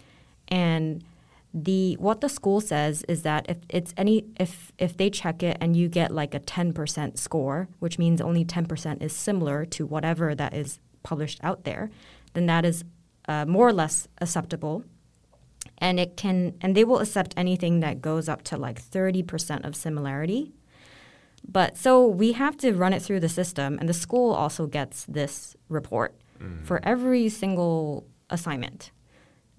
And 0.47 1.03
the 1.53 1.95
what 1.95 2.21
the 2.21 2.29
school 2.29 2.61
says 2.61 3.03
is 3.07 3.23
that 3.23 3.45
if 3.49 3.57
it's 3.69 3.93
any 3.97 4.25
if 4.39 4.71
if 4.77 4.95
they 4.97 5.09
check 5.09 5.41
it 5.41 5.57
and 5.59 5.75
you 5.75 5.87
get 5.87 6.11
like 6.11 6.35
a 6.35 6.39
10% 6.39 7.17
score 7.17 7.69
which 7.79 7.97
means 7.97 8.21
only 8.21 8.45
10% 8.45 9.01
is 9.01 9.13
similar 9.13 9.65
to 9.65 9.85
whatever 9.85 10.35
that 10.35 10.53
is 10.53 10.79
published 11.03 11.39
out 11.41 11.63
there 11.63 11.89
then 12.33 12.45
that 12.45 12.65
is 12.65 12.83
uh, 13.27 13.45
more 13.45 13.67
or 13.67 13.73
less 13.73 14.07
acceptable. 14.19 14.83
And 15.79 15.99
it 15.99 16.17
can 16.17 16.55
and 16.61 16.75
they 16.75 16.83
will 16.83 16.99
accept 16.99 17.33
anything 17.37 17.81
that 17.81 18.01
goes 18.01 18.29
up 18.29 18.41
to 18.43 18.57
like 18.57 18.81
30% 18.81 19.65
of 19.65 19.75
similarity. 19.75 20.53
But 21.47 21.77
so 21.77 22.05
we 22.07 22.33
have 22.33 22.57
to 22.57 22.73
run 22.73 22.93
it 22.93 23.01
through 23.01 23.19
the 23.19 23.29
system 23.29 23.77
and 23.79 23.87
the 23.87 23.93
school 23.93 24.33
also 24.33 24.65
gets 24.65 25.05
this 25.05 25.55
report 25.69 26.15
for 26.63 26.79
every 26.83 27.29
single 27.29 28.05
assignment 28.29 28.91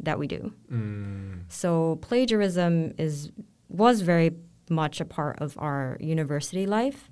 that 0.01 0.19
we 0.19 0.27
do 0.27 0.53
mm. 0.71 1.41
so 1.49 1.99
plagiarism 2.03 2.95
is 2.99 3.31
was 3.69 4.01
very 4.01 4.33
much 4.71 5.01
a 5.01 5.05
part 5.05 5.41
of 5.41 5.57
our 5.59 5.97
university 6.01 6.67
life, 6.67 7.11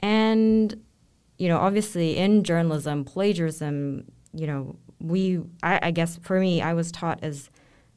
and 0.00 0.80
you 1.38 1.48
know, 1.48 1.58
obviously 1.58 2.16
in 2.16 2.44
journalism, 2.44 3.04
plagiarism. 3.04 4.04
You 4.34 4.46
know, 4.46 4.76
we 5.00 5.40
I, 5.62 5.78
I 5.84 5.90
guess 5.90 6.18
for 6.22 6.38
me, 6.38 6.60
I 6.60 6.74
was 6.74 6.92
taught 6.92 7.20
as 7.22 7.50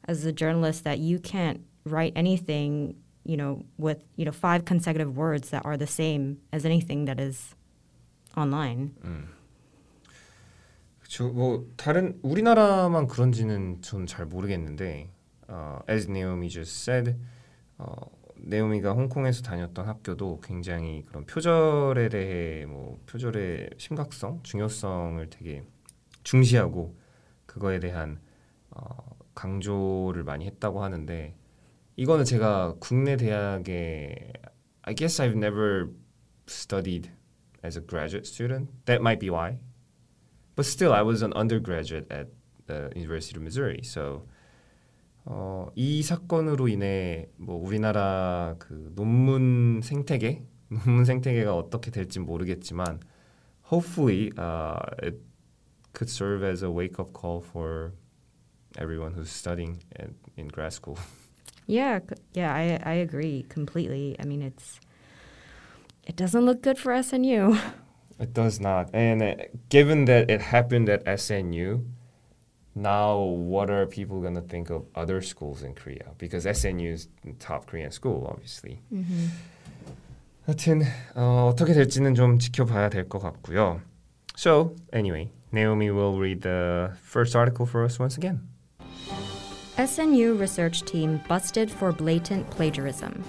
as 0.06 0.24
a 0.24 0.32
journalist 0.32 0.84
that 0.84 0.98
you 0.98 1.18
can't 1.18 1.60
write 1.84 2.12
anything 2.16 2.96
you 3.24 3.36
know 3.36 3.64
with 3.78 4.02
you 4.16 4.24
know 4.24 4.32
five 4.32 4.64
consecutive 4.64 5.16
words 5.16 5.50
that 5.50 5.64
are 5.64 5.76
the 5.76 5.86
same 5.86 6.38
as 6.52 6.64
anything 6.64 7.04
that 7.06 7.20
is 7.20 7.54
online. 8.36 8.94
Mm. 9.04 9.26
그렇죠. 11.12 11.30
뭐 11.30 11.68
다른 11.76 12.18
우리나라만 12.22 13.06
그런지는 13.06 13.82
전잘 13.82 14.24
모르겠는데 14.24 15.10
어, 15.46 15.80
as 15.88 16.08
Naomi 16.08 16.48
just 16.48 16.90
said, 16.90 17.14
어, 17.76 17.94
네오미가 18.36 18.92
홍콩에서 18.92 19.42
다녔던 19.42 19.86
학교도 19.86 20.40
굉장히 20.42 21.04
그런 21.04 21.26
표절에 21.26 22.08
대해 22.08 22.64
뭐 22.64 22.98
표절의 23.04 23.70
심각성, 23.76 24.42
중요성을 24.42 25.28
되게 25.28 25.62
중시하고 26.24 26.96
그거에 27.44 27.78
대한 27.78 28.18
어, 28.70 28.96
강조를 29.34 30.24
많이 30.24 30.46
했다고 30.46 30.82
하는데 30.82 31.34
이거는 31.96 32.24
제가 32.24 32.76
국내 32.80 33.18
대학에 33.18 34.32
I 34.80 34.94
guess 34.94 35.20
I've 35.20 35.36
never 35.36 35.90
studied 36.48 37.10
as 37.62 37.78
a 37.78 37.86
graduate 37.86 38.26
student. 38.26 38.70
That 38.86 39.02
might 39.02 39.20
be 39.20 39.28
why. 39.28 39.58
But 40.55 40.65
still, 40.65 40.91
I 40.93 41.01
was 41.01 41.21
an 41.21 41.33
undergraduate 41.33 42.07
at 42.11 42.27
the 42.65 42.91
University 42.95 43.37
of 43.37 43.43
Missouri. 43.43 43.81
So 43.83 44.27
어, 45.29 45.69
이 45.75 46.03
사건으로 46.03 46.69
인해 46.69 47.27
뭐 47.35 47.57
우리나라 47.57 48.55
그 48.59 48.91
논문 48.95 49.81
생태계, 49.83 50.45
논문 50.69 51.03
생태계가 51.03 51.53
어떻게 51.53 51.91
될지 51.91 52.19
모르겠지만 52.19 53.01
hopefully 53.69 54.31
uh, 54.37 54.79
it 55.03 55.19
could 55.93 56.09
serve 56.09 56.43
as 56.43 56.63
a 56.63 56.71
wake-up 56.71 57.11
call 57.11 57.41
for 57.41 57.91
everyone 58.77 59.11
who's 59.13 59.29
studying 59.29 59.83
at, 59.99 60.11
in 60.37 60.47
grad 60.47 60.71
school. 60.71 60.97
Yeah, 61.67 61.99
c- 61.99 62.15
yeah, 62.33 62.53
I 62.53 62.79
I 62.81 62.93
agree 63.03 63.43
completely. 63.49 64.15
I 64.21 64.23
mean, 64.23 64.41
it's 64.41 64.79
it 66.07 66.15
doesn't 66.15 66.45
look 66.45 66.61
good 66.61 66.79
for 66.79 66.93
SNU. 66.93 67.59
It 68.21 68.33
does 68.33 68.59
not. 68.59 68.89
And 68.93 69.21
uh, 69.21 69.35
given 69.69 70.05
that 70.05 70.29
it 70.29 70.41
happened 70.41 70.89
at 70.89 71.05
SNU, 71.05 71.85
now 72.75 73.17
what 73.19 73.69
are 73.69 73.85
people 73.85 74.21
going 74.21 74.35
to 74.35 74.41
think 74.41 74.69
of 74.69 74.85
other 74.95 75.21
schools 75.21 75.63
in 75.63 75.73
Korea? 75.73 76.11
Because 76.17 76.45
SNU 76.45 76.93
is 76.93 77.07
top 77.39 77.67
Korean 77.67 77.91
school, 77.91 78.27
obviously. 78.31 78.81
Mm-hmm. 78.93 79.27
하여튼 80.47 80.81
어, 81.13 81.49
어떻게 81.51 81.73
될지는 81.73 82.15
좀 82.15 82.39
지켜봐야 82.39 82.89
될 82.89 83.09
것 83.09 83.19
같고요. 83.19 83.81
So 84.35 84.75
anyway, 84.93 85.29
Naomi 85.51 85.91
will 85.91 86.17
read 86.17 86.41
the 86.41 86.91
first 87.01 87.35
article 87.35 87.65
for 87.65 87.83
us 87.83 87.99
once 87.99 88.15
again. 88.17 88.39
SNU 89.77 90.39
research 90.39 90.83
team 90.83 91.19
busted 91.27 91.69
for 91.69 91.91
blatant 91.91 92.49
plagiarism. 92.49 93.23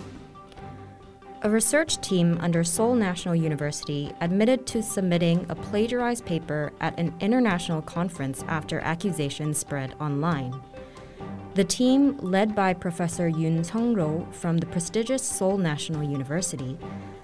A 1.45 1.49
research 1.49 1.99
team 1.99 2.38
under 2.39 2.63
Seoul 2.63 2.95
National 2.95 3.36
University 3.36 4.13
admitted 4.21 4.65
to 4.67 4.82
submitting 4.82 5.45
a 5.49 5.56
plagiarized 5.56 6.25
paper 6.25 6.71
at 6.79 6.97
an 6.97 7.13
international 7.19 7.82
conference 7.82 8.45
after 8.47 8.79
accusations 8.79 9.58
spread 9.58 9.93
online. 9.99 10.58
The 11.56 11.65
team, 11.65 12.17
led 12.19 12.56
by 12.56 12.73
Professor 12.73 13.29
Yoon 13.29 13.65
Sung-ro 13.65 14.25
from 14.32 14.58
the 14.58 14.65
prestigious 14.67 15.21
Seoul 15.21 15.58
National 15.58 16.01
University, 16.01 16.79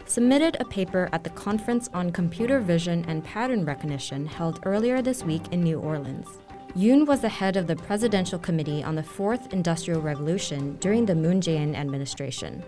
submitted 0.05 0.57
a 0.59 0.65
paper 0.65 1.07
at 1.13 1.23
the 1.23 1.29
Conference 1.29 1.89
on 1.93 2.11
Computer 2.11 2.59
Vision 2.59 3.05
and 3.07 3.23
Pattern 3.23 3.63
Recognition 3.63 4.25
held 4.25 4.59
earlier 4.65 5.01
this 5.01 5.23
week 5.23 5.43
in 5.51 5.63
New 5.63 5.79
Orleans. 5.79 6.27
Yoon 6.75 7.07
was 7.07 7.21
the 7.21 7.29
head 7.29 7.55
of 7.55 7.67
the 7.67 7.75
Presidential 7.77 8.37
Committee 8.37 8.83
on 8.83 8.95
the 8.95 9.01
Fourth 9.01 9.53
Industrial 9.53 10.01
Revolution 10.01 10.75
during 10.81 11.05
the 11.05 11.15
Moon 11.15 11.39
Jae-in 11.39 11.73
administration. 11.73 12.61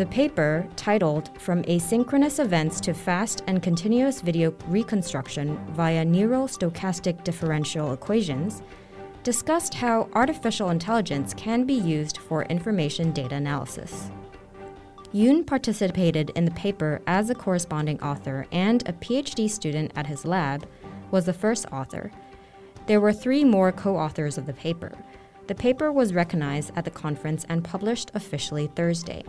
The 0.00 0.06
paper, 0.06 0.66
titled 0.76 1.28
From 1.38 1.62
Asynchronous 1.64 2.42
Events 2.42 2.80
to 2.80 2.94
Fast 2.94 3.42
and 3.46 3.62
Continuous 3.62 4.22
Video 4.22 4.54
Reconstruction 4.66 5.58
via 5.74 6.02
Neural 6.06 6.48
Stochastic 6.48 7.22
Differential 7.22 7.92
Equations, 7.92 8.62
discussed 9.24 9.74
how 9.74 10.08
artificial 10.14 10.70
intelligence 10.70 11.34
can 11.34 11.66
be 11.66 11.74
used 11.74 12.16
for 12.16 12.44
information 12.44 13.12
data 13.12 13.34
analysis. 13.34 14.10
Yoon 15.12 15.46
participated 15.46 16.30
in 16.30 16.46
the 16.46 16.50
paper 16.52 17.02
as 17.06 17.28
a 17.28 17.34
corresponding 17.34 18.00
author 18.00 18.46
and 18.52 18.88
a 18.88 18.94
PhD 18.94 19.50
student 19.50 19.92
at 19.96 20.06
his 20.06 20.24
lab 20.24 20.66
was 21.10 21.26
the 21.26 21.34
first 21.34 21.66
author. 21.70 22.10
There 22.86 23.02
were 23.02 23.12
three 23.12 23.44
more 23.44 23.70
co-authors 23.70 24.38
of 24.38 24.46
the 24.46 24.54
paper. 24.54 24.96
The 25.46 25.54
paper 25.54 25.92
was 25.92 26.14
recognized 26.14 26.72
at 26.74 26.86
the 26.86 26.90
conference 26.90 27.44
and 27.50 27.62
published 27.62 28.12
officially 28.14 28.68
Thursday. 28.68 29.24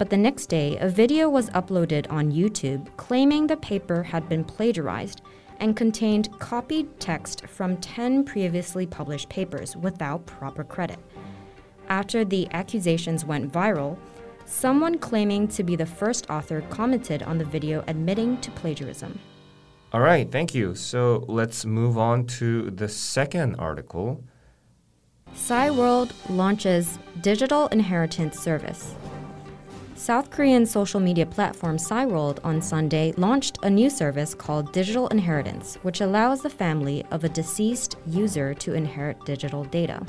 But 0.00 0.08
the 0.08 0.16
next 0.16 0.46
day, 0.46 0.78
a 0.78 0.88
video 0.88 1.28
was 1.28 1.50
uploaded 1.50 2.10
on 2.10 2.32
YouTube 2.32 2.88
claiming 2.96 3.46
the 3.46 3.58
paper 3.58 4.02
had 4.02 4.30
been 4.30 4.44
plagiarized 4.44 5.20
and 5.58 5.76
contained 5.76 6.30
copied 6.38 6.98
text 6.98 7.46
from 7.46 7.76
10 7.76 8.24
previously 8.24 8.86
published 8.86 9.28
papers 9.28 9.76
without 9.76 10.24
proper 10.24 10.64
credit. 10.64 10.98
After 11.90 12.24
the 12.24 12.48
accusations 12.52 13.26
went 13.26 13.52
viral, 13.52 13.98
someone 14.46 14.96
claiming 14.96 15.46
to 15.48 15.62
be 15.62 15.76
the 15.76 15.84
first 15.84 16.30
author 16.30 16.62
commented 16.70 17.22
on 17.22 17.36
the 17.36 17.44
video 17.44 17.84
admitting 17.86 18.40
to 18.40 18.50
plagiarism. 18.52 19.18
All 19.92 20.00
right, 20.00 20.32
thank 20.32 20.54
you. 20.54 20.74
So 20.74 21.26
let's 21.28 21.66
move 21.66 21.98
on 21.98 22.24
to 22.38 22.70
the 22.70 22.88
second 22.88 23.56
article. 23.56 24.24
Cyworld 25.34 26.12
launches 26.30 26.98
digital 27.20 27.66
inheritance 27.66 28.40
service. 28.40 28.94
South 30.00 30.30
Korean 30.30 30.64
social 30.64 30.98
media 30.98 31.26
platform 31.26 31.76
Cyworld 31.76 32.38
on 32.42 32.62
Sunday 32.62 33.12
launched 33.18 33.58
a 33.62 33.68
new 33.68 33.90
service 33.90 34.32
called 34.32 34.72
Digital 34.72 35.08
Inheritance, 35.08 35.76
which 35.82 36.00
allows 36.00 36.40
the 36.40 36.48
family 36.48 37.04
of 37.10 37.22
a 37.22 37.28
deceased 37.28 37.96
user 38.06 38.54
to 38.54 38.72
inherit 38.72 39.22
digital 39.26 39.64
data. 39.64 40.00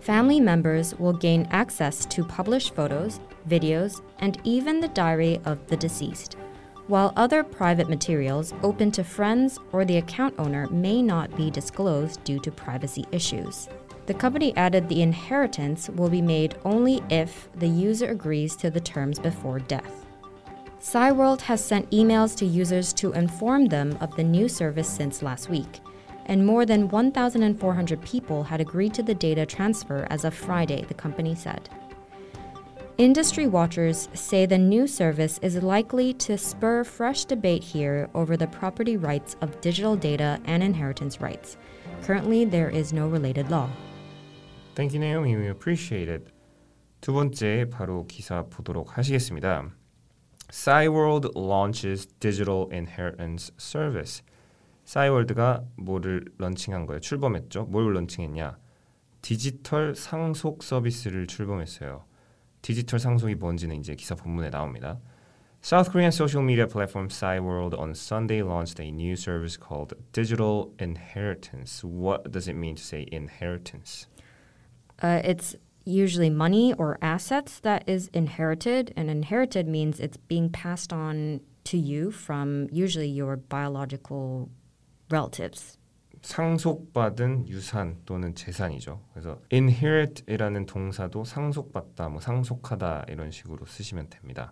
Family 0.00 0.40
members 0.40 0.98
will 0.98 1.12
gain 1.12 1.46
access 1.50 2.06
to 2.06 2.24
published 2.24 2.74
photos, 2.74 3.20
videos, 3.46 4.00
and 4.20 4.40
even 4.44 4.80
the 4.80 4.88
diary 4.88 5.38
of 5.44 5.58
the 5.66 5.76
deceased, 5.76 6.38
while 6.86 7.12
other 7.14 7.44
private 7.44 7.90
materials 7.90 8.54
open 8.62 8.90
to 8.92 9.04
friends 9.04 9.58
or 9.72 9.84
the 9.84 9.98
account 9.98 10.34
owner 10.38 10.66
may 10.68 11.02
not 11.02 11.36
be 11.36 11.50
disclosed 11.50 12.24
due 12.24 12.38
to 12.38 12.50
privacy 12.50 13.04
issues. 13.12 13.68
The 14.06 14.14
company 14.14 14.54
added 14.56 14.88
the 14.88 15.02
inheritance 15.02 15.88
will 15.88 16.08
be 16.08 16.22
made 16.22 16.56
only 16.64 17.02
if 17.08 17.48
the 17.54 17.68
user 17.68 18.10
agrees 18.10 18.56
to 18.56 18.70
the 18.70 18.80
terms 18.80 19.18
before 19.18 19.60
death. 19.60 20.06
Cyworld 20.80 21.42
has 21.42 21.64
sent 21.64 21.90
emails 21.92 22.36
to 22.38 22.44
users 22.44 22.92
to 22.94 23.12
inform 23.12 23.66
them 23.66 23.96
of 24.00 24.16
the 24.16 24.24
new 24.24 24.48
service 24.48 24.88
since 24.88 25.22
last 25.22 25.48
week, 25.48 25.80
and 26.26 26.44
more 26.44 26.66
than 26.66 26.88
1,400 26.88 28.02
people 28.02 28.42
had 28.42 28.60
agreed 28.60 28.92
to 28.94 29.02
the 29.04 29.14
data 29.14 29.46
transfer 29.46 30.08
as 30.10 30.24
of 30.24 30.34
Friday, 30.34 30.84
the 30.88 30.94
company 30.94 31.36
said. 31.36 31.68
Industry 32.98 33.46
watchers 33.46 34.08
say 34.12 34.44
the 34.44 34.58
new 34.58 34.86
service 34.88 35.38
is 35.42 35.62
likely 35.62 36.12
to 36.14 36.36
spur 36.36 36.82
fresh 36.82 37.24
debate 37.24 37.62
here 37.62 38.10
over 38.14 38.36
the 38.36 38.48
property 38.48 38.96
rights 38.96 39.36
of 39.40 39.60
digital 39.60 39.94
data 39.94 40.40
and 40.44 40.62
inheritance 40.62 41.20
rights. 41.20 41.56
Currently, 42.02 42.44
there 42.44 42.68
is 42.68 42.92
no 42.92 43.06
related 43.08 43.50
law. 43.50 43.70
Thank 44.74 44.94
you, 44.94 45.00
Naomi. 45.00 45.36
We 45.36 45.48
appreciate 45.48 46.10
it. 46.10 46.32
두 47.02 47.12
번째 47.12 47.66
바로 47.70 48.06
기사 48.06 48.44
보도록 48.44 48.96
하시겠습니다. 48.96 49.70
Cyworld 50.50 51.30
launches 51.36 52.06
digital 52.20 52.68
inheritance 52.72 53.52
service. 53.60 54.22
싸이월드가 54.84 55.64
뭐를 55.76 56.24
런칭한 56.38 56.86
거예요? 56.86 57.00
출범했죠. 57.00 57.64
뭘 57.64 57.92
런칭했냐? 57.92 58.56
디지털 59.20 59.94
상속 59.94 60.62
서비스를 60.62 61.26
출범했어요. 61.26 62.04
디지털 62.62 62.98
상속이 62.98 63.34
뭔지는 63.34 63.76
이제 63.76 63.94
기사 63.94 64.14
본문에 64.14 64.50
나옵니다. 64.50 65.00
South 65.62 65.92
Korean 65.92 66.10
social 66.10 66.42
media 66.42 66.66
platform 66.66 67.08
Cyworld 67.08 67.76
on 67.78 67.90
Sunday 67.90 68.42
launched 68.42 68.80
a 68.80 68.90
new 68.90 69.14
service 69.14 69.56
called 69.56 69.94
Digital 70.12 70.72
Inheritance. 70.80 71.84
What 71.84 72.32
does 72.32 72.48
it 72.48 72.56
mean 72.56 72.74
to 72.74 72.82
say 72.82 73.06
inheritance? 73.12 74.06
Uh, 75.01 75.21
it's 75.23 75.55
usually 75.85 76.29
money 76.29 76.73
or 76.73 76.97
assets 77.01 77.59
that 77.61 77.83
is 77.87 78.09
inherited, 78.13 78.93
and 78.97 79.09
inherited 79.09 79.67
means 79.67 79.99
it's 79.99 80.17
being 80.17 80.49
passed 80.49 80.91
on 80.91 81.41
to 81.65 81.77
you 81.77 82.11
from 82.11 82.67
usually 82.71 83.07
your 83.07 83.37
biological 83.37 84.49
relatives. 85.09 85.77
상속받은 86.21 87.47
유산 87.47 87.97
또는 88.05 88.35
재산이죠. 88.35 88.99
그래서 89.13 89.39
inherit이라는 89.51 90.65
동사도 90.65 91.23
상속받다, 91.23 92.09
뭐 92.09 92.19
상속하다 92.19 93.05
이런 93.07 93.31
식으로 93.31 93.65
쓰시면 93.65 94.09
됩니다. 94.09 94.51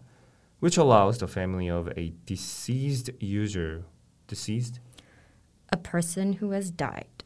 Which 0.61 0.79
allows 0.79 1.17
the 1.17 1.29
family 1.29 1.69
of 1.69 1.89
a 1.97 2.13
deceased 2.25 3.11
user, 3.19 3.83
deceased, 4.27 4.79
A 5.73 5.77
person 5.77 6.33
who 6.33 6.53
has 6.53 6.71
died. 6.71 7.25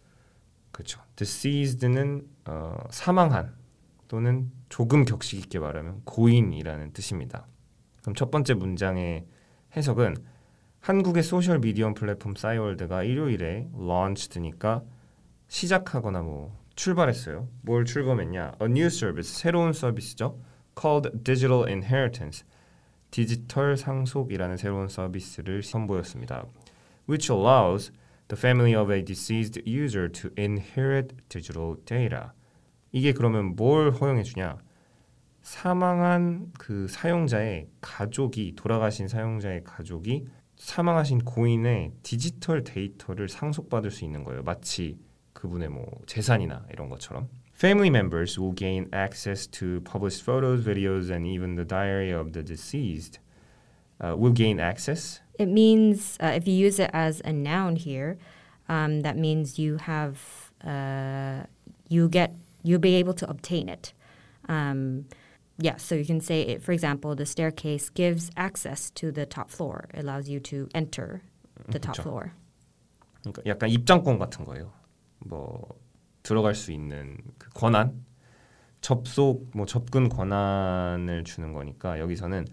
그렇죠. 0.72 1.02
Deceased는 1.16 2.28
어, 2.47 2.77
사망한 2.91 3.55
또는 4.09 4.51
조금 4.69 5.05
격식 5.05 5.39
있게 5.41 5.59
말하면 5.59 6.03
고인이라는 6.05 6.93
뜻입니다. 6.93 7.47
그럼 8.03 8.15
첫 8.15 8.31
번째 8.31 8.55
문장의 8.55 9.27
해석은 9.77 10.17
한국의 10.81 11.23
소셜 11.23 11.61
미디어 11.61 11.95
플랫폼 11.95 12.35
싸이월드가 12.37 13.05
일요일에 13.05 13.69
launchd니까 13.75 14.83
시작하거나 15.49 16.23
뭐 16.23 16.59
출발했어요. 16.77 17.49
뭘 17.63 17.85
출범했냐? 17.85 18.57
A 18.61 18.67
new 18.67 18.87
service, 18.87 19.35
새로운 19.35 19.73
서비스죠. 19.73 20.39
called 20.79 21.11
Digital 21.25 21.65
Inheritance, 21.67 22.45
디지털 23.11 23.77
상속이라는 23.77 24.57
새로운 24.57 24.89
서비스를 24.89 25.63
선보였습니다. 25.63 26.47
Which 27.09 27.33
allows 27.33 27.93
the 28.29 28.37
family 28.37 28.75
of 28.75 28.91
a 28.91 29.03
deceased 29.03 29.61
user 29.67 30.09
to 30.09 30.31
inherit 30.37 31.15
digital 31.29 31.77
data. 31.85 32.31
이게 32.93 33.13
그러면 33.13 33.57
뭘 33.57 33.91
허용해 33.91 34.23
주냐? 34.23 34.59
사망한 35.43 36.53
그 36.59 36.89
사용자의 36.89 37.69
가족이 37.81 38.55
돌아가신 38.57 39.09
사용자의 39.09 39.65
가족이 39.65 40.27
사망하신 40.57 41.19
고인의 41.25 41.93
디지털 42.03 42.65
데이터를 42.65 43.29
상속받을 43.29 43.91
수 43.91 44.05
있는 44.05 44.25
거예요. 44.25 44.43
마치 44.43 44.97
그분의 45.35 45.69
뭐 45.69 45.87
재산이나 46.07 46.65
이런 46.73 46.89
것처럼. 46.89 47.29
Family 47.55 47.89
members 47.89 48.39
will 48.41 48.55
gain 48.55 48.89
access 48.93 49.47
to 49.47 49.81
published 49.83 50.25
photos, 50.25 50.65
videos, 50.65 51.11
and 51.11 51.27
even 51.27 51.55
the 51.55 51.67
diary 51.67 52.13
of 52.13 52.33
the 52.33 52.45
deceased. 52.45 53.21
Uh, 54.01 54.17
will 54.17 54.35
gain 54.35 54.59
access. 54.59 55.21
It 55.38 55.48
means, 55.48 56.18
uh, 56.20 56.34
if 56.36 56.48
you 56.48 56.54
use 56.54 56.80
it 56.80 56.90
as 56.94 57.22
a 57.24 57.32
noun 57.32 57.76
here, 57.76 58.18
um, 58.68 59.02
that 59.02 59.18
means 59.18 59.58
you 59.58 59.78
have, 59.78 60.52
uh, 60.64 61.44
you 61.88 62.10
get, 62.10 62.34
you'll 62.64 62.80
be 62.80 62.96
able 62.96 63.14
to 63.14 63.30
obtain 63.30 63.70
it. 63.70 63.94
Um, 64.48 65.06
yeah, 65.58 65.78
so 65.78 65.96
you 65.96 66.06
can 66.06 66.22
say, 66.22 66.42
it, 66.42 66.62
for 66.62 66.72
example, 66.72 67.16
the 67.16 67.26
staircase 67.26 67.90
gives 67.90 68.32
access 68.36 68.92
to 68.92 69.12
the 69.12 69.26
top 69.26 69.50
floor. 69.50 69.86
It 69.94 70.04
allows 70.04 70.30
you 70.30 70.40
to 70.52 70.68
enter 70.74 71.22
the 71.70 71.80
top 71.80 71.96
그쵸. 71.96 72.04
floor. 72.04 72.32
그러니까 73.24 73.42
약간 73.46 73.70
입장권 73.70 74.18
같은 74.18 74.46
거예요. 74.46 74.72
뭐 75.20 75.68
들어갈 76.24 76.56
수 76.56 76.72
있는 76.72 77.18
그 77.38 77.50
권한 77.50 78.06
접속 78.82 79.52
뭐 79.54 79.66
접근 79.66 80.08
권한을 80.08 81.24
주는 81.26 81.54
거니까 81.54 82.00
여기서는 82.00 82.46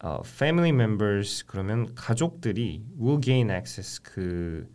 어, 0.00 0.20
family 0.24 0.70
members 0.70 1.44
그러면 1.46 1.94
가족들이 1.94 2.84
will 3.00 3.20
gain 3.20 3.50
access 3.50 4.02
그 4.02 4.68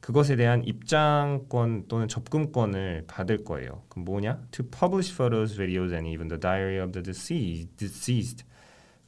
그것에 0.00 0.36
대한 0.36 0.62
입장권 0.64 1.88
또는 1.88 2.08
접근권을 2.08 3.04
받을 3.06 3.42
거예요. 3.42 3.84
그럼 3.88 4.04
뭐냐? 4.04 4.38
To 4.50 4.66
published 4.66 5.14
photos, 5.14 5.56
videos, 5.58 5.94
and 5.94 6.06
even 6.06 6.28
the 6.28 6.38
diary 6.38 6.78
of 6.78 6.92
the 6.92 7.02
deceased. 7.02 7.74
deceased. 7.78 8.44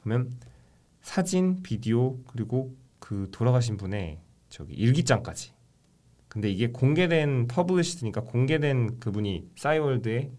그러면 0.01 0.31
사진, 1.01 1.61
비디오 1.61 2.17
그리고 2.25 2.75
그 2.97 3.29
돌아가신 3.31 3.77
분의 3.77 4.19
저기 4.49 4.73
일기장까지. 4.73 5.51
근데 6.27 6.49
이게 6.49 6.67
공개된 6.71 7.47
published니까 7.47 8.21
공개된 8.21 8.99
그분이 8.99 9.51
싸이월드에 9.55 10.31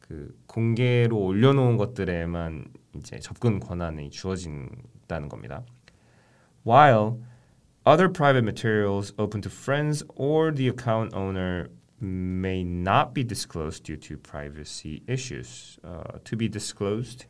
그 0.00 0.36
공개로 0.46 1.16
올려놓은 1.16 1.76
것들에만 1.76 2.64
이제 2.95 3.19
접근 3.19 3.59
권한이 3.59 4.09
주어진다는 4.09 5.29
겁니다. 5.29 5.63
While 6.65 7.19
other 7.85 8.09
private 8.11 8.43
materials 8.43 9.13
open 9.17 9.41
to 9.41 9.49
friends 9.49 10.03
or 10.15 10.53
the 10.53 10.67
account 10.67 11.13
owner 11.13 11.69
may 11.99 12.63
not 12.63 13.13
be 13.13 13.23
disclosed 13.23 13.83
due 13.83 13.97
to 13.97 14.17
privacy 14.17 15.01
issues. 15.07 15.79
Uh, 15.83 16.19
to 16.23 16.35
be 16.35 16.47
disclosed 16.47 17.25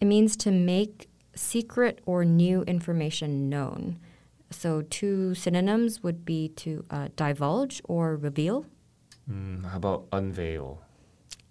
It 0.00 0.06
means 0.06 0.36
to 0.38 0.50
make 0.50 1.08
secret 1.34 2.00
or 2.04 2.24
new 2.24 2.62
information 2.62 3.48
known. 3.48 3.98
So, 4.50 4.82
two 4.82 5.34
synonyms 5.34 6.02
would 6.02 6.24
be 6.24 6.48
to 6.56 6.84
uh, 6.90 7.08
divulge 7.16 7.80
or 7.84 8.16
reveal. 8.16 8.66
Mm, 9.30 9.64
how 9.64 9.76
about 9.78 10.06
unveil? 10.12 10.80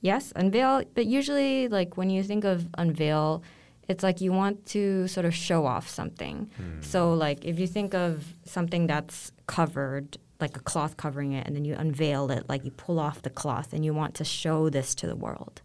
Yes, 0.02 0.34
unveil, 0.36 0.84
but 0.96 1.06
usually, 1.06 1.68
like 1.70 1.96
when 1.96 2.10
you 2.10 2.24
think 2.24 2.44
of 2.44 2.68
unveil, 2.78 3.42
it's 3.88 4.04
like 4.04 4.20
you 4.22 4.34
want 4.34 4.66
to 4.68 5.08
sort 5.08 5.26
of 5.26 5.34
show 5.34 5.66
off 5.66 5.88
something. 5.88 6.50
So, 6.82 7.14
like 7.14 7.46
if 7.46 7.60
you 7.60 7.68
think 7.68 7.94
of 7.94 8.34
something 8.44 8.88
that's 8.88 9.32
covered, 9.48 10.18
like 10.40 10.58
a 10.58 10.60
cloth 10.60 10.98
covering 10.98 11.32
it, 11.32 11.48
and 11.48 11.56
then 11.56 11.64
you 11.64 11.76
unveil 11.76 12.32
it, 12.32 12.50
like 12.50 12.66
you 12.66 12.72
pull 12.72 13.00
off 13.00 13.22
the 13.22 13.30
cloth 13.30 13.72
and 13.72 13.86
you 13.86 13.94
want 13.94 14.14
to 14.16 14.26
show 14.26 14.70
this 14.70 14.94
to 14.96 15.08
the 15.08 15.16
world. 15.16 15.62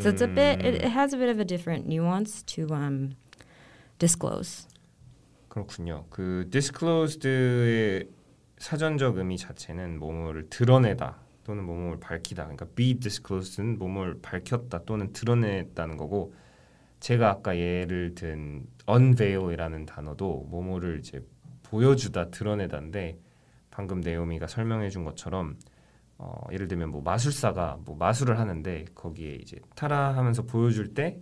So 0.00 0.08
it's 0.08 0.22
a 0.22 0.28
bit, 0.28 0.64
it, 0.64 0.76
it 0.76 0.88
has 0.88 1.12
a 1.12 1.18
bit 1.18 1.28
of 1.28 1.38
a 1.38 1.44
different 1.44 1.86
nuance 1.86 2.42
to 2.54 2.70
um, 2.72 3.16
disclose. 3.98 4.66
그렇군요. 5.48 6.06
그 6.08 6.48
disclosed의 6.50 8.08
사전적 8.58 9.18
의미 9.18 9.36
자체는 9.36 9.98
뭐뭐를 9.98 10.48
드러내다 10.48 11.18
또는 11.47 11.63
뭐뭐를 11.63 11.99
밝히다. 12.01 12.43
그러니까 12.43 12.65
be 12.75 12.99
disclosed는 12.99 13.79
뭐뭐를 13.79 14.19
밝혔다 14.21 14.83
또는 14.83 15.13
드러냈다는 15.13 15.95
거고 15.95 16.33
제가 16.99 17.29
아까 17.29 17.57
예를 17.57 18.15
든 18.15 18.65
unveil이라는 18.89 19.85
단어도 19.85 20.45
뭐뭐를 20.49 20.99
이제 20.99 21.25
보여주다 21.63 22.31
드러내다인데 22.31 23.17
방금 23.71 24.01
네오미가 24.01 24.47
설명해 24.47 24.89
준 24.89 25.05
것처럼 25.05 25.57
어, 26.17 26.41
예를 26.51 26.67
들면 26.67 26.89
뭐 26.89 27.01
마술사가 27.01 27.79
뭐 27.85 27.95
마술을 27.95 28.39
하는데 28.39 28.85
거기에 28.93 29.35
이제 29.35 29.57
타라 29.75 30.17
하면서 30.17 30.43
보여줄 30.43 30.93
때 30.93 31.17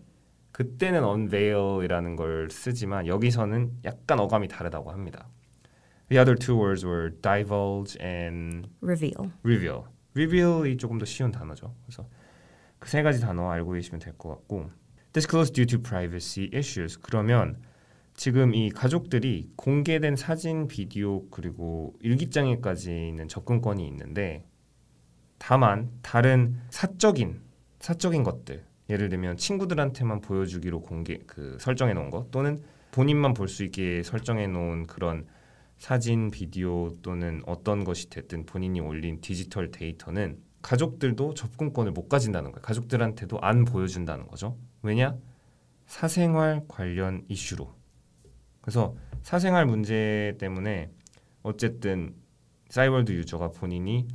그때는 0.53 1.03
unveil이라는 1.03 2.15
걸 2.15 2.49
쓰지만 2.49 3.05
여기서는 3.05 3.73
약간 3.83 4.19
어감이 4.19 4.47
다르다고 4.47 4.89
합니다. 4.89 5.27
The 6.09 6.19
other 6.19 6.35
two 6.35 6.57
words 6.57 6.83
were 6.83 7.11
divulge 7.11 7.95
and 8.01 8.69
Reveal. 8.81 9.31
reveal. 9.43 9.94
Reveal이 10.15 10.77
조금 10.77 10.97
더 10.97 11.05
쉬운 11.05 11.31
단어죠. 11.31 11.75
그래서 11.85 12.07
그 12.79 12.89
세 12.89 13.01
가지 13.03 13.19
단어 13.19 13.49
알고 13.49 13.71
계시면 13.73 13.99
될 13.99 14.13
것 14.17 14.29
같고 14.29 14.69
disclose 15.13 15.51
due 15.53 15.65
to 15.65 15.79
privacy 15.81 16.49
issues. 16.53 16.99
그러면 17.01 17.57
지금 18.15 18.53
이 18.53 18.69
가족들이 18.69 19.49
공개된 19.55 20.15
사진, 20.15 20.67
비디오 20.67 21.27
그리고 21.29 21.95
일기장에까지는 22.01 23.27
접근권이 23.27 23.85
있는데 23.87 24.45
다만 25.37 25.89
다른 26.01 26.57
사적인 26.69 27.41
사적인 27.79 28.23
것들 28.23 28.63
예를 28.89 29.09
들면 29.09 29.37
친구들한테만 29.37 30.21
보여주기로 30.21 30.81
공개 30.81 31.19
그 31.25 31.57
설정해 31.59 31.93
놓은 31.93 32.09
것 32.09 32.31
또는 32.31 32.59
본인만 32.91 33.33
볼 33.33 33.47
수 33.49 33.63
있게 33.63 34.03
설정해 34.03 34.47
놓은 34.47 34.87
그런 34.87 35.25
사진, 35.77 36.31
비디오 36.31 36.89
또는 37.01 37.41
어떤 37.45 37.83
것이 37.83 38.09
됐든 38.09 38.45
본인이 38.45 38.79
올린 38.79 39.21
디지털 39.21 39.71
데이터는 39.71 40.39
가족들도 40.61 41.35
접근권을 41.35 41.91
못 41.91 42.09
가진다는 42.09 42.51
거예요. 42.51 42.61
가족들한테도 42.61 43.39
안 43.41 43.65
보여준다는 43.65 44.27
거죠. 44.27 44.57
왜냐? 44.81 45.15
사생활 45.85 46.63
관련 46.67 47.23
이슈로. 47.27 47.71
그래서 48.61 48.95
사생활 49.21 49.67
문제 49.67 50.35
때문에 50.39 50.89
어쨌든 51.43 52.15
사이월드 52.69 53.11
유저가 53.11 53.51
본인이 53.51 54.07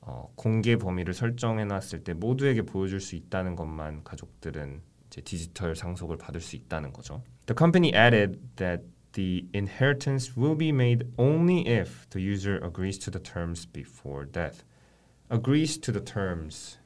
어, 0.00 0.32
공개 0.34 0.76
범위를 0.76 1.14
설정해 1.14 1.64
놨을 1.64 2.02
때 2.04 2.14
모두에게 2.14 2.62
보여줄 2.62 3.00
수 3.00 3.14
있다는 3.14 3.54
것만 3.54 4.02
가족들은 4.02 4.80
이제 5.06 5.20
디지털 5.20 5.76
상속을 5.76 6.16
받을 6.16 6.40
수 6.40 6.56
있다는 6.56 6.92
거죠. 6.92 7.22
The 7.46 7.54
company 7.56 7.92
added 7.94 8.40
that 8.56 8.82
the 9.13 9.45
inheritance 9.53 10.37
will 10.37 10.55
be 10.55 10.71
made 10.71 11.07
only 11.17 11.67
if 11.67 12.07
the 12.11 12.21
user 12.21 12.57
agrees 12.59 12.97
to 12.99 13.11
the 13.11 13.19
terms 13.19 13.65
before 13.65 14.25
death. 14.25 14.63
Agrees 15.29 15.77
to 15.79 15.91
the 15.91 15.99
terms. 15.99 16.77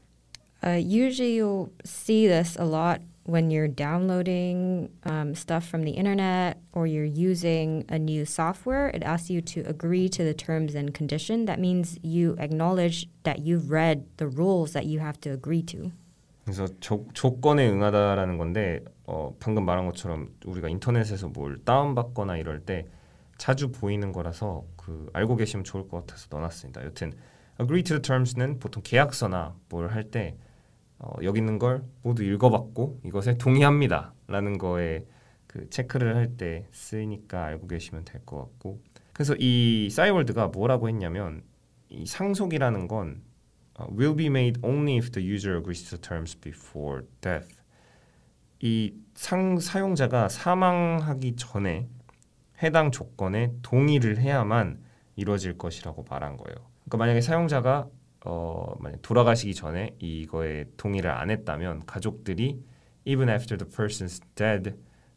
Uh, 0.64 0.72
usually, 0.72 1.36
you'll 1.36 1.72
see 1.84 2.28
this 2.28 2.56
a 2.58 2.66
lot 2.66 3.02
when 3.26 3.52
you're 3.52 3.68
downloading 3.68 4.90
um, 5.04 5.36
stuff 5.36 5.68
from 5.68 5.84
the 5.84 5.92
internet 5.92 6.58
or 6.74 6.88
you're 6.88 7.04
using 7.04 7.86
a 7.90 8.00
new 8.00 8.26
software. 8.26 8.90
It 8.90 9.04
asks 9.04 9.30
you 9.30 9.42
to 9.42 9.62
agree 9.62 10.10
to 10.10 10.24
the 10.24 10.34
terms 10.34 10.76
and 10.76 10.94
condition. 10.94 11.46
That 11.46 11.60
means 11.60 12.00
you 12.02 12.36
acknowledge 12.40 13.08
that 13.24 13.40
you've 13.40 13.70
read 13.70 14.06
the 14.18 14.28
rules 14.28 14.74
that 14.74 14.86
you 14.86 15.00
have 15.00 15.20
to 15.22 15.32
agree 15.32 15.64
to. 15.64 15.92
그래서 16.46 16.68
조, 16.80 17.06
조건에 17.14 17.70
응하다라는 17.70 18.38
건데 18.38 18.84
어, 19.07 19.37
방금 19.41 19.65
말한 19.65 19.87
것처럼 19.87 20.35
우리가 20.45 20.69
인터넷에서 20.69 21.29
뭘 21.29 21.59
다운받거나 21.65 22.37
이럴 22.39 22.61
때 22.61 22.87
자주 23.39 23.71
보이는 23.71 24.13
거라서 24.13 24.65
그 24.77 25.09
알고 25.13 25.37
계시면 25.37 25.65
좋을 25.65 25.89
것 25.89 26.01
같아서 26.01 26.27
넣어놨습니다. 26.31 26.85
여튼 26.85 27.13
agree 27.61 27.83
to 27.83 27.97
the 27.97 28.03
terms는 28.03 28.59
보통 28.59 28.83
계약서나 28.85 29.55
뭘 29.69 29.89
할 29.89 30.11
때 30.11 30.37
어, 30.99 31.13
여기 31.23 31.39
있는 31.41 31.59
걸 31.59 31.85
모두 32.03 32.23
읽어봤고 32.25 33.01
이것에 33.05 33.37
동의합니다라는 33.39 34.59
거에 34.59 35.05
그 35.47 35.69
체크를 35.71 36.17
할 36.17 36.37
때 36.37 36.67
쓰니까 36.73 37.45
알고 37.45 37.67
계시면 37.69 38.05
될 38.05 38.25
것 38.25 38.39
같고 38.39 38.81
그래서 39.13 39.35
이 39.39 39.89
싸이월드가 39.91 40.49
뭐라고 40.49 40.89
했냐면 40.89 41.43
이 41.89 42.07
상속이라는 42.07 42.89
건 42.89 43.23
어, 43.79 43.87
will 43.97 44.17
be 44.17 44.27
made 44.27 44.61
only 44.65 44.97
if 44.97 45.11
the 45.11 45.27
user 45.27 45.57
agrees 45.57 45.85
to 45.85 45.97
the 45.97 46.01
terms 46.01 46.35
before 46.41 47.05
death. 47.21 47.56
이 48.61 48.95
상, 49.15 49.59
사용자가 49.59 50.29
사망하기 50.29 51.37
전에 51.37 51.89
해당 52.63 52.91
조건에 52.91 53.53
동의를 53.63 54.19
해야만 54.19 54.83
이루어질 55.17 55.59
것이라고 55.59 56.05
말한 56.09 56.37
거예요. 56.37 56.57
그러니까 56.85 56.97
만약에 56.99 57.21
사용자가 57.21 57.89
어, 58.25 58.75
만약 58.81 59.03
돌아가시기 59.03 59.55
전에 59.55 59.95
이거에 59.99 60.65
동의를 60.77 61.11
안 61.11 61.31
했다면 61.31 61.87
가족들이 61.87 62.61
even 63.05 63.29
after 63.29 63.57
the 63.57 63.71
person's 63.71 64.21
dead, 64.35 64.75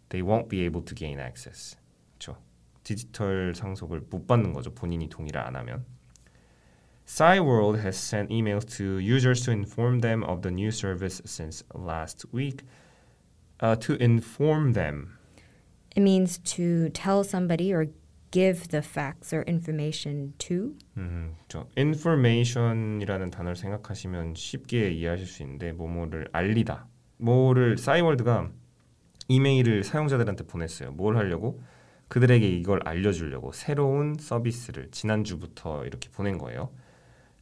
they 0.09 0.21
won't 0.21 0.47
be 0.47 0.61
able 0.61 0.83
to 0.85 0.95
gain 0.95 1.19
access. 1.19 1.75
그렇죠? 2.17 2.39
디지털 2.83 3.53
상속을 3.55 4.03
못 4.09 4.27
받는 4.27 4.53
거죠. 4.53 4.73
본인이 4.73 5.09
동의를 5.09 5.41
안 5.41 5.55
하면. 5.55 5.85
Cyworld 7.05 7.79
has 7.79 7.97
sent 7.97 8.31
emails 8.31 8.65
to 8.77 8.99
users 8.99 9.43
to 9.43 9.51
inform 9.51 10.01
them 10.01 10.23
of 10.23 10.41
the 10.41 10.53
new 10.53 10.69
service 10.69 11.21
since 11.25 11.65
last 11.75 12.27
week. 12.31 12.63
Uh, 13.61 13.75
to 13.75 13.95
inform 14.01 14.73
them. 14.73 15.17
It 15.95 16.01
means 16.01 16.37
to 16.55 16.89
tell 16.89 17.23
somebody 17.23 17.73
or 17.73 17.87
give 18.31 18.69
the 18.69 18.81
facts 18.81 19.33
or 19.33 19.43
information 19.47 20.33
to. 20.37 20.75
음, 20.97 21.35
저 21.47 21.67
information이라는 21.77 23.31
단어를 23.31 23.55
생각하시면 23.55 24.35
쉽게 24.35 24.91
이해하실 24.91 25.25
수 25.25 25.43
있는데 25.43 25.73
뭐뭐를 25.73 26.27
알리다. 26.31 26.87
뭐를 27.17 27.77
싸이월드가 27.77 28.51
이메일을 29.27 29.83
사용자들한테 29.83 30.45
보냈어요. 30.45 30.91
뭘 30.91 31.17
하려고? 31.17 31.61
그들에게 32.07 32.47
이걸 32.47 32.79
알려주려고 32.85 33.51
새로운 33.51 34.15
서비스를 34.17 34.89
지난주부터 34.91 35.85
이렇게 35.85 36.09
보낸 36.09 36.37
거예요. 36.37 36.71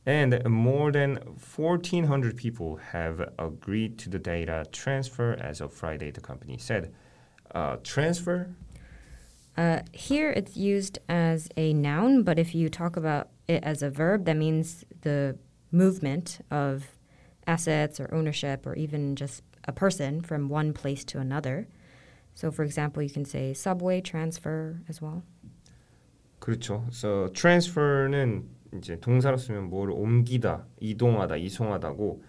And 0.06 0.44
more 0.48 0.90
than 0.90 1.16
1,400 1.16 2.36
people 2.36 2.76
have 2.76 3.32
agreed 3.38 3.98
to 3.98 4.10
the 4.10 4.18
data 4.18 4.66
transfer 4.72 5.34
as 5.34 5.60
of 5.60 5.72
Friday, 5.72 6.10
the 6.10 6.20
company 6.20 6.58
said. 6.58 6.92
Uh, 7.54 7.76
transfer? 7.84 8.50
Uh, 9.56 9.80
here 9.92 10.30
it's 10.30 10.56
used 10.56 10.98
as 11.08 11.48
a 11.56 11.72
noun, 11.72 12.22
but 12.22 12.38
if 12.38 12.54
you 12.54 12.68
talk 12.68 12.96
about 12.96 13.28
it 13.46 13.62
as 13.62 13.82
a 13.82 13.90
verb, 13.90 14.24
that 14.24 14.36
means 14.36 14.84
the 15.02 15.36
movement 15.70 16.40
of 16.50 16.84
assets 17.46 18.00
or 18.00 18.12
ownership 18.12 18.66
or 18.66 18.74
even 18.74 19.14
just 19.14 19.42
a 19.64 19.72
person 19.72 20.20
from 20.20 20.48
one 20.48 20.72
place 20.72 21.04
to 21.04 21.18
another. 21.18 21.68
So, 22.34 22.50
for 22.50 22.64
example, 22.64 23.02
you 23.02 23.10
can 23.10 23.24
say 23.24 23.52
subway 23.52 24.00
transfer 24.00 24.80
as 24.88 25.00
well. 25.02 25.22
그렇죠. 26.40 26.84
So 26.92 27.28
transfer는 27.28 28.48
이제 28.75 28.99
동사로 28.99 29.37
쓰면 29.37 29.69
뭐를 29.69 29.93
옮기다, 29.93 30.65
이동하다, 30.79 31.37
이송하다고 31.37 32.23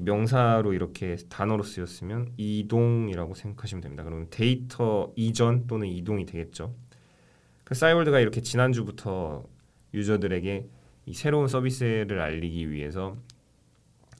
명사로 0.00 0.72
이렇게 0.72 1.16
단어로 1.28 1.62
쓰였으면 1.62 2.32
이동이라고 2.36 3.34
생각하시면 3.34 3.82
됩니다. 3.82 4.02
그러면 4.02 4.28
데이터 4.30 5.12
이전 5.14 5.66
또는 5.66 5.88
이동이 5.88 6.24
되겠죠. 6.26 6.74
그 7.64 7.74
싸이월드가 7.74 8.20
이렇게 8.20 8.40
지난주부터 8.40 9.44
유저들에게 9.92 10.68
이 11.06 11.14
새로운 11.14 11.48
서비스를 11.48 12.20
알리기 12.20 12.70
위해서 12.70 13.16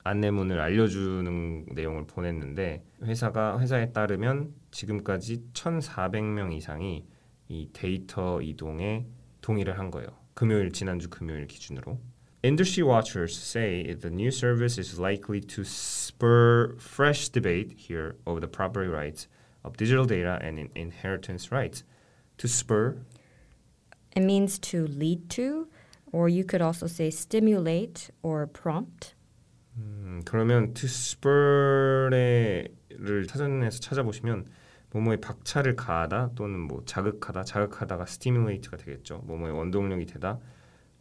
안내문을 0.03 0.59
알려주는 0.59 1.65
내용을 1.71 2.05
보냈는데 2.05 2.83
회사가 3.03 3.59
회사에 3.59 3.91
따르면 3.91 4.53
지금까지 4.69 5.45
1,400명 5.53 6.53
이상이 6.53 7.05
이 7.47 7.69
데이터 7.73 8.39
이동에 8.41 9.07
동의를 9.41 9.79
한 9.79 9.89
거예요. 9.89 10.24
금요일 10.34 10.72
지난주 10.72 11.08
금요일 11.08 11.46
기준으로. 11.46 11.98
Industry 12.42 12.82
watchers 12.82 13.36
say 13.36 13.94
the 13.94 14.10
new 14.10 14.30
service 14.30 14.78
is 14.78 14.98
likely 14.98 15.40
to 15.42 15.62
spur 15.62 16.74
fresh 16.78 17.28
debate 17.28 17.74
here 17.76 18.16
over 18.26 18.40
the 18.40 18.48
property 18.48 18.88
rights 18.88 19.28
of 19.62 19.76
digital 19.76 20.06
data 20.06 20.38
and 20.42 20.58
in 20.58 20.70
inheritance 20.74 21.52
rights. 21.52 21.84
To 22.38 22.48
spur 22.48 22.96
It 24.16 24.24
means 24.24 24.58
to 24.70 24.86
lead 24.86 25.28
to, 25.36 25.68
or 26.12 26.28
you 26.28 26.44
could 26.44 26.62
also 26.62 26.86
say 26.86 27.10
stimulate 27.10 28.10
or 28.22 28.46
prompt. 28.46 29.14
음, 29.76 30.22
그러면 30.24 30.74
to 30.74 30.88
spur를 30.88 32.68
사전에서 33.28 33.80
찾아보시면 33.80 34.46
뭐뭐에 34.95 35.17
박차를 35.17 35.75
가하다 35.75 36.31
또는 36.35 36.59
뭐 36.59 36.81
자극하다 36.85 37.43
자극하다가 37.43 38.03
stimulate가 38.03 38.77
되겠죠. 38.77 39.17
뭐뭐에 39.25 39.51
원동력이 39.51 40.05
되다. 40.05 40.39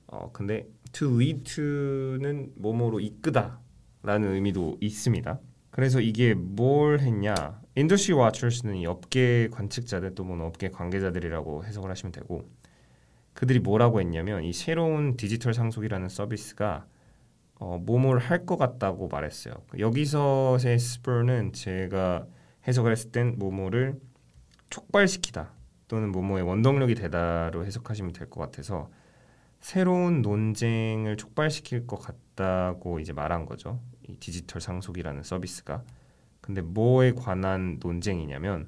어 0.09 0.31
근데 0.33 0.67
to 0.93 1.15
lead 1.15 1.45
to는 1.45 2.53
뭐뭐로 2.57 2.99
이끄다라는 2.99 4.35
의미도 4.35 4.79
있습니다. 4.81 5.39
그래서 5.71 6.01
이게 6.01 6.35
뭘 6.35 7.01
했냐? 7.01 7.61
industry 7.77 8.15
watchers는 8.15 8.77
이 8.77 8.87
업계 8.87 9.49
관측자들 9.51 10.15
또뭐 10.15 10.45
업계 10.45 10.71
관계자들이라고 10.71 11.65
해석을 11.65 11.91
하시면 11.91 12.13
되고 12.13 12.49
그들이 13.33 13.59
뭐라고 13.61 14.01
했냐면 14.01 14.43
이 14.45 14.53
새로운 14.53 15.17
디지털 15.17 15.55
상속이라는 15.55 16.09
서비스가 16.09 16.87
어, 17.57 17.79
몸을 17.79 18.19
할 18.19 18.45
것 18.47 18.57
같다고 18.57 19.09
말했어요. 19.09 19.55
여기서의 19.79 20.79
스퍼는 20.79 21.53
제가 21.53 22.27
해석을 22.67 22.93
했을 22.93 23.13
땐 23.13 23.35
모모를 23.39 24.01
촉발시키다 24.71 25.53
또는 25.89 26.11
모모의 26.13 26.43
원동력이 26.45 26.95
되다로 26.95 27.65
해석하시면 27.67 28.13
될 28.13 28.29
것 28.31 28.41
같아서 28.41 28.91
새로운 29.61 30.23
논쟁을 30.23 31.17
촉발시킬 31.17 31.87
것 31.87 31.97
같다고 31.97 33.01
이제 33.01 33.13
말한 33.13 33.47
거죠. 33.47 33.81
이 34.09 34.17
디지털 34.17 34.61
상속이라는 34.61 35.23
서비스가. 35.23 35.83
근데 36.41 36.61
뭐에 36.61 37.13
관한 37.13 37.79
논쟁이냐면 37.81 38.67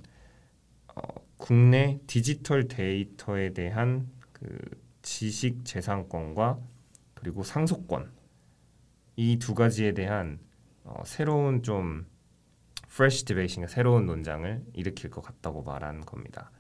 어, 0.94 1.00
국내 1.36 2.00
디지털 2.06 2.68
데이터에 2.68 3.52
대한 3.52 4.08
그 4.32 4.58
지식 5.02 5.64
재산권과 5.64 6.58
그리고 7.14 7.42
상속권 7.42 8.10
이 9.16 9.38
두 9.38 9.54
가지에 9.54 9.92
대한 9.92 10.38
어, 10.84 11.02
새로운 11.04 11.62
좀 11.62 12.06
fresh 12.96 13.26
debate인가 13.26 13.68
새로운 13.68 14.06
논쟁을 14.06 14.64
일으킬 14.72 15.10
것 15.10 15.20
같다고 15.20 15.62
말한 15.62 16.06
겁니다. 16.06 16.50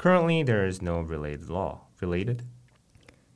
Currently, 0.00 0.44
there 0.44 0.66
is 0.66 0.80
no 0.80 1.00
related 1.00 1.50
law. 1.52 1.80
Related? 2.00 2.44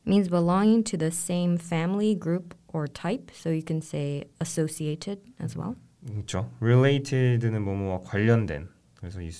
means 0.06 0.28
belonging 0.28 0.84
to 0.84 0.96
the 0.96 1.10
same 1.10 1.58
family, 1.58 2.14
group, 2.14 2.54
or 2.68 2.86
type. 2.86 3.30
So 3.34 3.50
you 3.50 3.62
can 3.62 3.82
say 3.82 4.24
associated 4.40 5.18
as 5.40 5.58
well. 5.58 5.74
그렇죠. 6.06 6.48
Related는 6.60 7.62
뭐뭐와 7.62 8.00
관련된. 8.00 8.68
그래서 8.94 9.20
이 9.20 9.30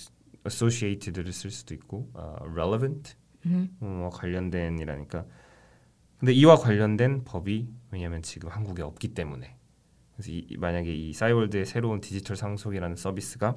associated를 0.44 1.32
쓸 1.32 1.50
수도 1.50 1.74
있고, 1.74 2.10
uh, 2.16 2.44
relevant 2.52 3.14
뭐뭐와 3.78 4.10
관련된이라니까. 4.10 5.24
근데 6.18 6.32
이와 6.32 6.56
관련된 6.56 7.24
법이 7.24 7.68
왜냐하면 7.92 8.22
지금 8.22 8.48
한국에 8.48 8.82
없기 8.82 9.08
때문에. 9.08 9.55
그래서 10.16 10.32
이, 10.32 10.56
만약에 10.58 10.92
이 10.92 11.12
싸이월드의 11.12 11.66
새로운 11.66 12.00
디지털 12.00 12.36
상속이라는 12.36 12.96
서비스가 12.96 13.54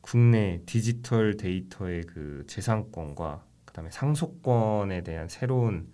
국내 0.00 0.60
디지털 0.64 1.36
데이터의 1.36 2.04
그 2.04 2.44
재산권과 2.46 3.44
그다음에 3.64 3.90
상속권에 3.90 5.02
대한 5.02 5.28
새로운 5.28 5.92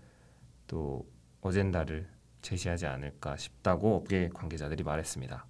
또 0.66 1.08
어젠다를 1.40 2.08
제시하지 2.42 2.86
않을까 2.86 3.36
싶다고 3.36 3.96
업계 3.96 4.28
관계자들이 4.28 4.82
말했습니다. 4.82 5.46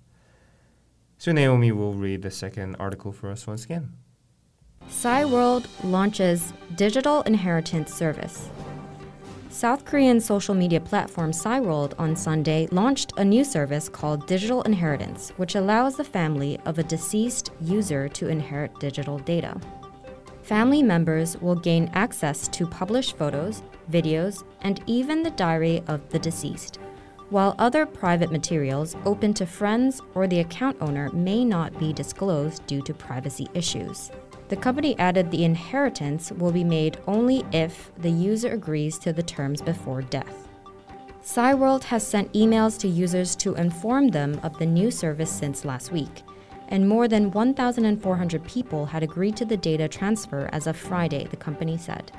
So 1.18 1.32
Naomi 1.32 1.72
will 1.72 1.98
read 1.98 2.22
the 2.22 2.30
second 2.30 2.76
article 2.80 3.12
for 3.12 3.32
us 3.32 3.46
once 3.48 3.64
again. 3.64 3.90
Cyworld 4.88 5.68
launches 5.82 6.52
digital 6.76 7.22
inheritance 7.26 7.92
service. 7.92 8.50
South 9.50 9.86
Korean 9.86 10.20
social 10.20 10.54
media 10.54 10.78
platform 10.78 11.32
Cyworld 11.32 11.94
on 11.98 12.14
Sunday 12.14 12.68
launched 12.70 13.14
a 13.16 13.24
new 13.24 13.42
service 13.42 13.88
called 13.88 14.26
Digital 14.26 14.62
Inheritance, 14.62 15.30
which 15.36 15.54
allows 15.54 15.96
the 15.96 16.04
family 16.04 16.60
of 16.66 16.78
a 16.78 16.82
deceased 16.82 17.50
user 17.60 18.08
to 18.10 18.28
inherit 18.28 18.78
digital 18.78 19.18
data. 19.18 19.58
Family 20.42 20.82
members 20.82 21.38
will 21.38 21.54
gain 21.54 21.90
access 21.94 22.46
to 22.48 22.66
published 22.66 23.16
photos, 23.16 23.62
videos, 23.90 24.44
and 24.60 24.82
even 24.86 25.22
the 25.22 25.30
diary 25.30 25.82
of 25.88 26.06
the 26.10 26.18
deceased, 26.18 26.78
while 27.30 27.54
other 27.58 27.86
private 27.86 28.30
materials 28.30 28.96
open 29.06 29.32
to 29.34 29.46
friends 29.46 30.00
or 30.14 30.26
the 30.26 30.40
account 30.40 30.76
owner 30.80 31.10
may 31.12 31.44
not 31.44 31.76
be 31.78 31.92
disclosed 31.92 32.64
due 32.66 32.82
to 32.82 32.92
privacy 32.92 33.48
issues. 33.54 34.10
The 34.48 34.56
company 34.56 34.98
added 34.98 35.30
the 35.30 35.44
inheritance 35.44 36.32
will 36.32 36.52
be 36.52 36.64
made 36.64 36.98
only 37.06 37.44
if 37.52 37.90
the 37.98 38.10
user 38.10 38.52
agrees 38.52 38.98
to 39.00 39.12
the 39.12 39.22
terms 39.22 39.60
before 39.60 40.00
death. 40.00 40.48
Cyworld 41.22 41.84
has 41.84 42.06
sent 42.06 42.32
emails 42.32 42.78
to 42.80 42.88
users 42.88 43.36
to 43.36 43.54
inform 43.56 44.08
them 44.08 44.40
of 44.42 44.58
the 44.58 44.64
new 44.64 44.90
service 44.90 45.30
since 45.30 45.66
last 45.66 45.92
week, 45.92 46.22
and 46.68 46.88
more 46.88 47.08
than 47.08 47.30
1,400 47.30 48.44
people 48.44 48.86
had 48.86 49.02
agreed 49.02 49.36
to 49.36 49.44
the 49.44 49.56
data 49.56 49.86
transfer 49.86 50.48
as 50.52 50.66
of 50.66 50.76
Friday, 50.76 51.26
the 51.26 51.36
company 51.36 51.76
said. 51.76 52.10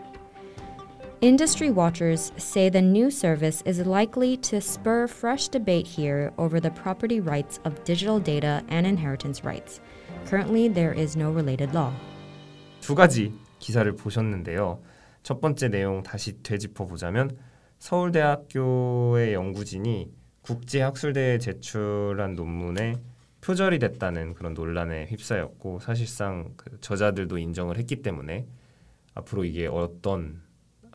Industry 1.22 1.72
watchers 1.72 2.32
say 2.38 2.70
the 2.70 2.82
new 2.82 3.10
service 3.10 3.64
is 3.66 3.80
likely 3.80 4.38
to 4.38 4.62
spur 4.62 5.08
fresh 5.08 5.48
debate 5.48 5.88
here 5.88 6.32
over 6.38 6.60
the 6.60 6.72
property 6.72 7.20
rights 7.20 7.60
of 7.66 7.84
digital 7.84 8.20
data 8.20 8.64
and 8.70 8.86
inheritance 8.86 9.44
rights. 9.44 9.82
Currently, 10.28 10.68
there 10.68 10.94
is 10.94 11.16
no 11.16 11.32
related 11.32 11.74
law. 11.74 11.92
두 12.82 12.96
가지 12.96 13.34
기사를 13.60 13.92
보셨는데요. 13.96 14.82
첫 15.24 15.42
번째 15.42 15.70
내용 15.70 16.02
다시 16.04 16.42
되짚어 16.42 16.86
보자면 16.88 17.38
서울대학교의 17.80 19.34
연구진이 19.34 20.12
국제학술대에 20.42 21.38
제출한 21.38 22.34
논문에 22.34 22.96
표절이 23.42 23.80
됐다는 23.80 24.34
그런 24.34 24.54
논란에 24.54 25.06
휩싸였고 25.06 25.80
사실상 25.80 26.54
그 26.58 26.80
저자들도 26.82 27.38
인정을 27.38 27.78
했기 27.78 28.02
때문에 28.02 28.48
앞으로 29.14 29.46
이게 29.46 29.68
어떤 29.68 30.42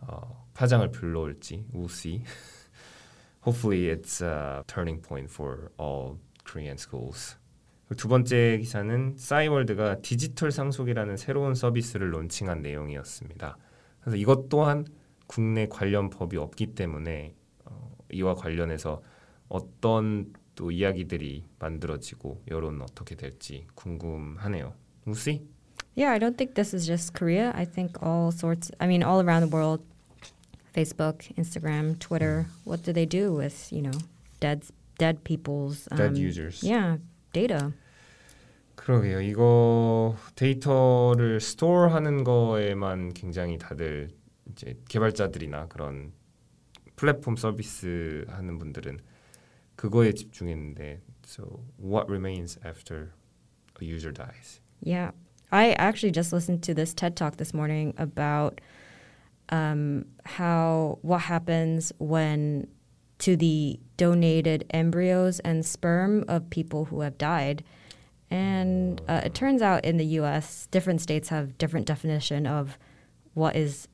어, 0.03 0.47
파장을 0.55 0.91
불러올지 0.91 1.66
we'll 1.72 1.85
see. 1.87 2.22
Hopefully 3.45 3.89
it's 3.89 4.22
a 4.22 4.62
turning 4.66 5.01
point 5.01 5.30
for 5.30 5.70
all 5.78 6.18
Korean 6.45 6.76
schools. 6.76 7.37
두 7.97 8.09
번째 8.09 8.59
기사는 8.59 9.15
싸이월드가 9.17 10.01
디지털 10.01 10.51
상속이라는 10.51 11.17
새로운 11.17 11.55
서비스를 11.55 12.13
론칭한 12.13 12.63
내용이었습니다. 12.63 13.57
그래서 14.01 14.17
이것 14.17 14.49
또한 14.49 14.85
국내 15.27 15.67
관련 15.67 16.11
법이 16.11 16.37
없기 16.37 16.75
때문에 16.75 17.35
어, 17.65 17.97
이와 18.13 18.35
관련해서 18.35 19.03
어떤 19.49 20.33
또 20.55 20.71
이야기들이 20.71 21.45
만들어지고 21.59 22.43
여론 22.51 22.81
어떻게 22.83 23.15
될지 23.15 23.67
궁금하네요. 23.75 24.75
See. 25.09 25.43
Yeah, 25.97 26.13
I 26.13 26.19
don't 26.19 26.37
think 26.37 26.55
this 26.55 26.75
is 26.75 26.87
just 26.87 27.15
Korea. 27.15 27.53
I 27.55 27.65
think 27.65 28.03
all 28.03 28.31
sorts, 28.33 28.71
I 28.81 28.87
mean, 28.87 29.03
all 29.03 29.21
around 29.21 29.43
the 29.43 29.49
world, 29.55 29.81
Facebook, 30.75 31.23
Instagram, 31.37 31.99
Twitter, 31.99 32.47
what 32.65 32.83
do 32.83 32.93
they 32.93 33.07
do 33.07 33.33
with, 33.33 33.73
you 33.73 33.83
know, 33.83 33.97
dead, 34.41 34.65
dead 34.99 35.23
people's. 35.25 35.87
um, 35.93 35.99
Dead 35.99 36.19
users. 36.19 36.63
Yeah, 36.65 36.97
data. 37.33 37.73
그러게요. 38.84 39.22
이거 39.22 40.16
데이터를 40.36 41.40
스토어하는 41.40 42.24
거에만 42.24 43.14
굉장히 43.14 43.58
다들 43.58 44.10
이제 44.52 44.76
개발자들이나 44.88 45.68
그런 45.68 46.12
플랫폼 46.96 47.36
서비스 47.36 48.26
하는 48.30 48.58
분들은 48.58 49.00
그거에 49.76 50.14
집중했는데 50.14 51.02
so 51.26 51.64
what 51.78 52.10
remains 52.10 52.58
after 52.66 53.14
a 53.82 53.86
user 53.86 54.12
dies? 54.12 54.60
Yeah. 54.82 55.12
I 55.52 55.72
actually 55.74 56.12
just 56.12 56.34
listened 56.34 56.64
to 56.64 56.74
this 56.74 56.94
TED 56.94 57.16
talk 57.16 57.38
this 57.38 57.54
morning 57.54 57.94
about 57.98 58.62
um, 59.50 60.06
how 60.26 61.00
what 61.02 61.22
happens 61.22 61.92
when 61.98 62.68
to 63.20 63.36
the 63.36 63.80
donated 63.98 64.66
embryos 64.72 65.40
and 65.42 65.66
sperm 65.66 66.24
of 66.28 66.50
people 66.50 66.86
who 66.86 67.02
have 67.02 67.18
died. 67.18 67.64
And 68.31 69.01
uh, 69.09 69.22
it 69.25 69.35
turns 69.35 69.62
out 69.62 69.85
in 69.85 69.97
the 69.97 70.07
U.S., 70.07 70.66
different 70.70 71.01
states 71.01 71.29
have 71.29 71.57
different 71.59 71.87
definition 71.87 72.47
of 72.47 72.79
what 73.35 73.55
is 73.57 73.89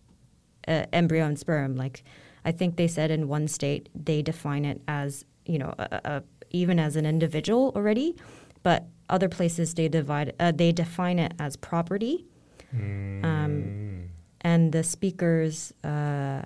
uh, 0.69 0.85
embryo 0.93 1.27
and 1.27 1.39
sperm. 1.39 1.77
Like, 1.77 2.05
I 2.45 2.53
think 2.53 2.77
they 2.77 2.89
said 2.89 3.11
in 3.11 3.29
one 3.29 3.49
state 3.49 3.89
they 3.95 4.23
define 4.23 4.65
it 4.65 4.81
as 4.89 5.25
you 5.45 5.59
know 5.59 5.75
a, 5.79 6.01
a, 6.05 6.23
even 6.51 6.79
as 6.79 6.97
an 6.97 7.07
individual 7.07 7.73
already, 7.77 8.17
but 8.63 8.87
other 9.09 9.29
places 9.29 9.75
they 9.75 9.89
divide 9.89 10.35
uh, 10.41 10.53
they 10.53 10.73
define 10.73 11.19
it 11.19 11.33
as 11.39 11.57
property. 11.57 12.27
Um, 12.73 14.11
and 14.43 14.73
the 14.73 14.85
speaker's 14.85 15.73
uh, 15.83 16.43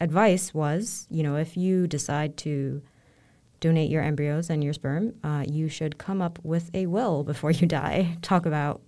advice 0.00 0.54
was, 0.54 1.06
you 1.10 1.22
know, 1.22 1.36
if 1.36 1.56
you 1.56 1.86
decide 1.86 2.36
to 2.38 2.82
donate 3.63 3.89
your 3.89 4.01
embryos 4.01 4.49
and 4.49 4.63
your 4.63 4.73
sperm, 4.73 5.13
uh, 5.23 5.43
you 5.47 5.67
should 5.67 5.97
come 5.97 6.21
up 6.21 6.39
with 6.43 6.69
a 6.73 6.85
will 6.87 7.23
before 7.23 7.51
you 7.51 7.67
die. 7.67 8.17
Talk 8.21 8.45
about 8.45 8.81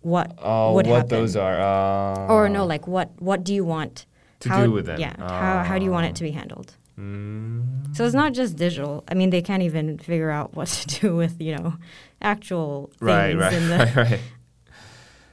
what 0.00 0.32
Oh, 0.42 0.74
would 0.74 0.86
what 0.86 0.96
happen. 1.06 1.08
those 1.18 1.36
are? 1.36 1.58
Uh, 1.60 2.26
or 2.32 2.48
no, 2.48 2.64
like 2.66 2.86
what 2.86 3.10
what 3.20 3.44
do 3.44 3.54
you 3.54 3.64
want 3.64 4.06
To 4.40 4.48
how, 4.50 4.64
do 4.66 4.72
with 4.72 4.86
them. 4.86 4.98
Yeah, 4.98 5.14
how 5.18 5.62
how 5.62 5.78
do 5.78 5.84
you 5.84 5.90
want 5.92 6.06
it 6.06 6.14
Ah. 6.14 6.18
to 6.18 6.24
be 6.24 6.32
handled? 6.32 6.74
음, 6.98 7.94
So 7.96 8.04
it's 8.04 8.14
not 8.14 8.34
just 8.34 8.56
digital. 8.56 9.02
I 9.10 9.14
mean, 9.14 9.30
they 9.30 9.40
can't 9.42 9.62
even 9.62 9.96
figure 9.98 10.30
out 10.30 10.54
what 10.54 10.68
to 10.68 11.00
do 11.00 11.16
with 11.16 11.40
you 11.40 11.54
know 11.56 11.74
actual 12.20 12.90
things 12.98 13.02
right, 13.02 13.34
right, 13.38 13.52
in 13.54 13.68
the 13.68 13.78
right, 13.78 13.96
right. 13.96 14.20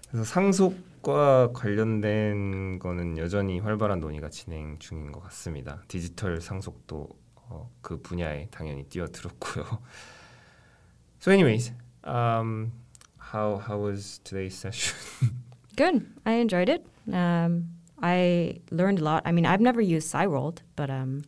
그래서 0.09 0.23
상속과 0.25 1.51
관련된 1.53 2.79
거는 2.79 3.17
여전히 3.17 3.59
활발한 3.59 3.99
논의가 3.99 4.29
진행 4.29 4.77
중인 4.79 5.11
것 5.11 5.21
같습니다. 5.25 5.81
디지털 5.87 6.41
상속도 6.41 7.09
어, 7.43 7.69
그 7.81 8.01
분야에 8.01 8.47
당연히 8.51 8.83
뛰어들었고요. 8.85 9.79
So, 11.19 11.31
anyways, 11.33 11.71
um, 12.05 12.71
how 13.17 13.57
how 13.57 13.77
was 13.77 14.21
today's 14.23 14.55
session? 14.55 14.95
Good. 15.75 16.05
I 16.25 16.33
enjoyed 16.39 16.69
it. 16.69 16.85
Um, 17.11 17.75
I 18.01 18.61
learned 18.71 18.99
a 18.99 19.03
lot. 19.03 19.23
I 19.25 19.31
mean, 19.31 19.45
I've 19.45 19.59
never 19.59 19.81
used 19.81 20.11
Cyworld, 20.11 20.59
but 20.75 20.89
um, 20.89 21.23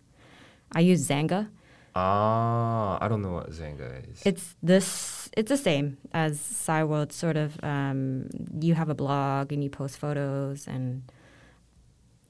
I 0.71 0.79
use 0.79 1.03
Zanga. 1.03 1.49
Ah, 1.93 2.97
I 3.01 3.09
don't 3.09 3.21
know 3.21 3.33
what 3.33 3.51
Zanga 3.51 3.99
is. 4.07 4.21
It's 4.23 4.55
this. 4.63 5.29
It's 5.35 5.49
the 5.49 5.57
same 5.57 5.97
as 6.13 6.39
Cyworld. 6.39 7.11
Sort 7.11 7.35
of. 7.35 7.59
Um, 7.63 8.29
you 8.59 8.75
have 8.75 8.87
a 8.87 8.95
blog 8.95 9.51
and 9.51 9.61
you 9.63 9.69
post 9.69 9.97
photos 9.97 10.67
and. 10.67 11.03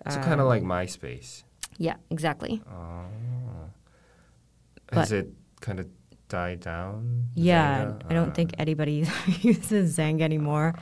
so 0.10 0.20
uh, 0.20 0.24
kind 0.24 0.42
of 0.42 0.48
like 0.48 0.64
MySpace. 0.64 1.44
Yeah, 1.78 1.98
exactly. 2.10 2.62
Ah. 4.91 4.95
But- 4.95 4.99
Has 5.01 5.12
it 5.12 5.28
kind 5.61 5.80
of 5.80 5.87
died 6.28 6.61
down? 6.61 7.24
Yeah, 7.34 7.91
Zanga? 7.91 8.07
I 8.11 8.14
don't 8.14 8.30
Ah. 8.30 8.34
think 8.34 8.55
anybody 8.59 9.07
uses 9.43 9.97
Zang 9.97 10.20
anymore. 10.20 10.74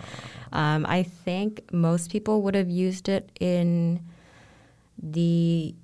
Um, 0.53 0.87
I 0.87 1.03
think 1.03 1.73
most 1.73 2.11
people 2.11 2.43
would 2.43 2.55
have 2.55 2.71
used 2.71 3.09
it 3.09 3.31
in 3.41 4.01
the 5.03 5.75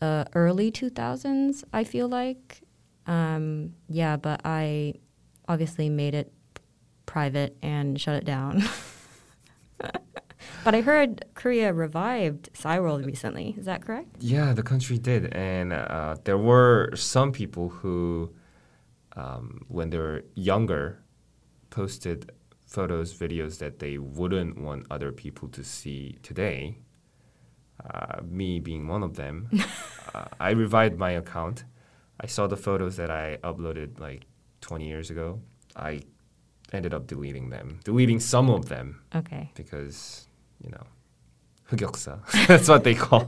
uh, 0.00 0.24
early 0.34 0.72
2000s, 0.72 1.64
I 1.72 1.84
feel 1.84 2.08
like. 2.08 2.62
Um, 3.06 3.74
yeah, 3.88 4.16
but 4.16 4.40
I 4.44 4.94
obviously 5.46 5.88
made 5.90 6.14
it 6.14 6.32
private 7.06 7.56
and 7.62 8.00
shut 8.00 8.16
it 8.16 8.24
down. 8.24 8.62
but 10.64 10.74
I 10.74 10.80
heard 10.80 11.24
Korea 11.34 11.72
revived 11.72 12.50
Cyworld 12.54 13.04
recently. 13.06 13.54
Is 13.58 13.66
that 13.66 13.84
correct? 13.84 14.16
Yeah, 14.20 14.52
the 14.52 14.62
country 14.62 14.98
did, 14.98 15.32
and 15.34 15.72
uh, 15.72 16.16
there 16.24 16.38
were 16.38 16.90
some 16.94 17.32
people 17.32 17.68
who, 17.68 18.32
um, 19.16 19.64
when 19.68 19.90
they 19.90 19.98
were 19.98 20.24
younger, 20.34 21.02
posted 21.70 22.32
photos, 22.66 23.16
videos 23.16 23.58
that 23.58 23.78
they 23.78 23.98
wouldn't 23.98 24.58
want 24.58 24.86
other 24.90 25.12
people 25.12 25.48
to 25.48 25.62
see 25.64 26.18
today. 26.22 26.78
Uh, 27.92 28.20
me 28.24 28.60
being 28.60 28.86
one 28.88 29.02
of 29.02 29.14
them, 29.16 29.48
uh, 30.14 30.24
I 30.40 30.50
revived 30.50 30.96
my 30.98 31.10
account. 31.10 31.64
I 32.20 32.26
saw 32.26 32.46
the 32.46 32.56
photos 32.56 32.96
that 32.96 33.10
I 33.10 33.38
uploaded 33.42 33.98
like 33.98 34.22
20 34.60 34.86
years 34.86 35.10
ago. 35.10 35.40
I 35.76 36.02
ended 36.72 36.94
up 36.94 37.06
deleting 37.08 37.50
them, 37.50 37.80
deleting 37.84 38.20
some 38.20 38.48
of 38.48 38.68
them 38.68 39.02
Okay. 39.14 39.50
because 39.54 40.28
you 40.64 40.70
know 40.70 40.84
흑역사 41.68 42.20
that's 42.48 42.68
what 42.68 42.82
they 42.82 42.94
call. 42.94 43.26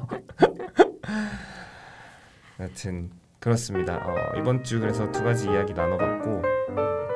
여튼 2.59 3.11
그렇습니다. 3.39 3.97
어, 3.97 4.39
이번 4.39 4.64
주 4.64 4.80
그래서 4.80 5.11
두 5.12 5.22
가지 5.22 5.47
이야기 5.47 5.72
나눠봤고 5.72 6.43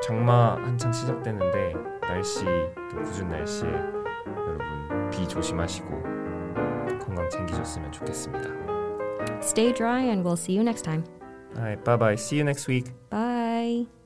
장마 0.02 0.56
한창 0.62 0.92
시작되는데 0.92 1.74
날씨 2.02 2.44
또 2.90 3.02
궂은 3.02 3.28
날씨에 3.28 3.68
여러분 3.68 5.10
비 5.10 5.26
조심하시고 5.26 5.88
건강 7.00 7.28
챙기셨으면 7.30 7.90
좋겠습니다. 7.92 8.48
Stay 9.42 9.72
dry 9.72 10.02
and 10.04 10.22
we'll 10.22 10.36
see 10.36 10.54
you 10.54 10.62
next 10.62 10.82
time. 10.82 11.04
Alright, 11.56 11.82
bye 11.84 11.96
bye. 11.96 12.14
See 12.14 12.36
you 12.36 12.44
next 12.44 12.68
week. 12.68 12.92
Bye. 13.10 13.99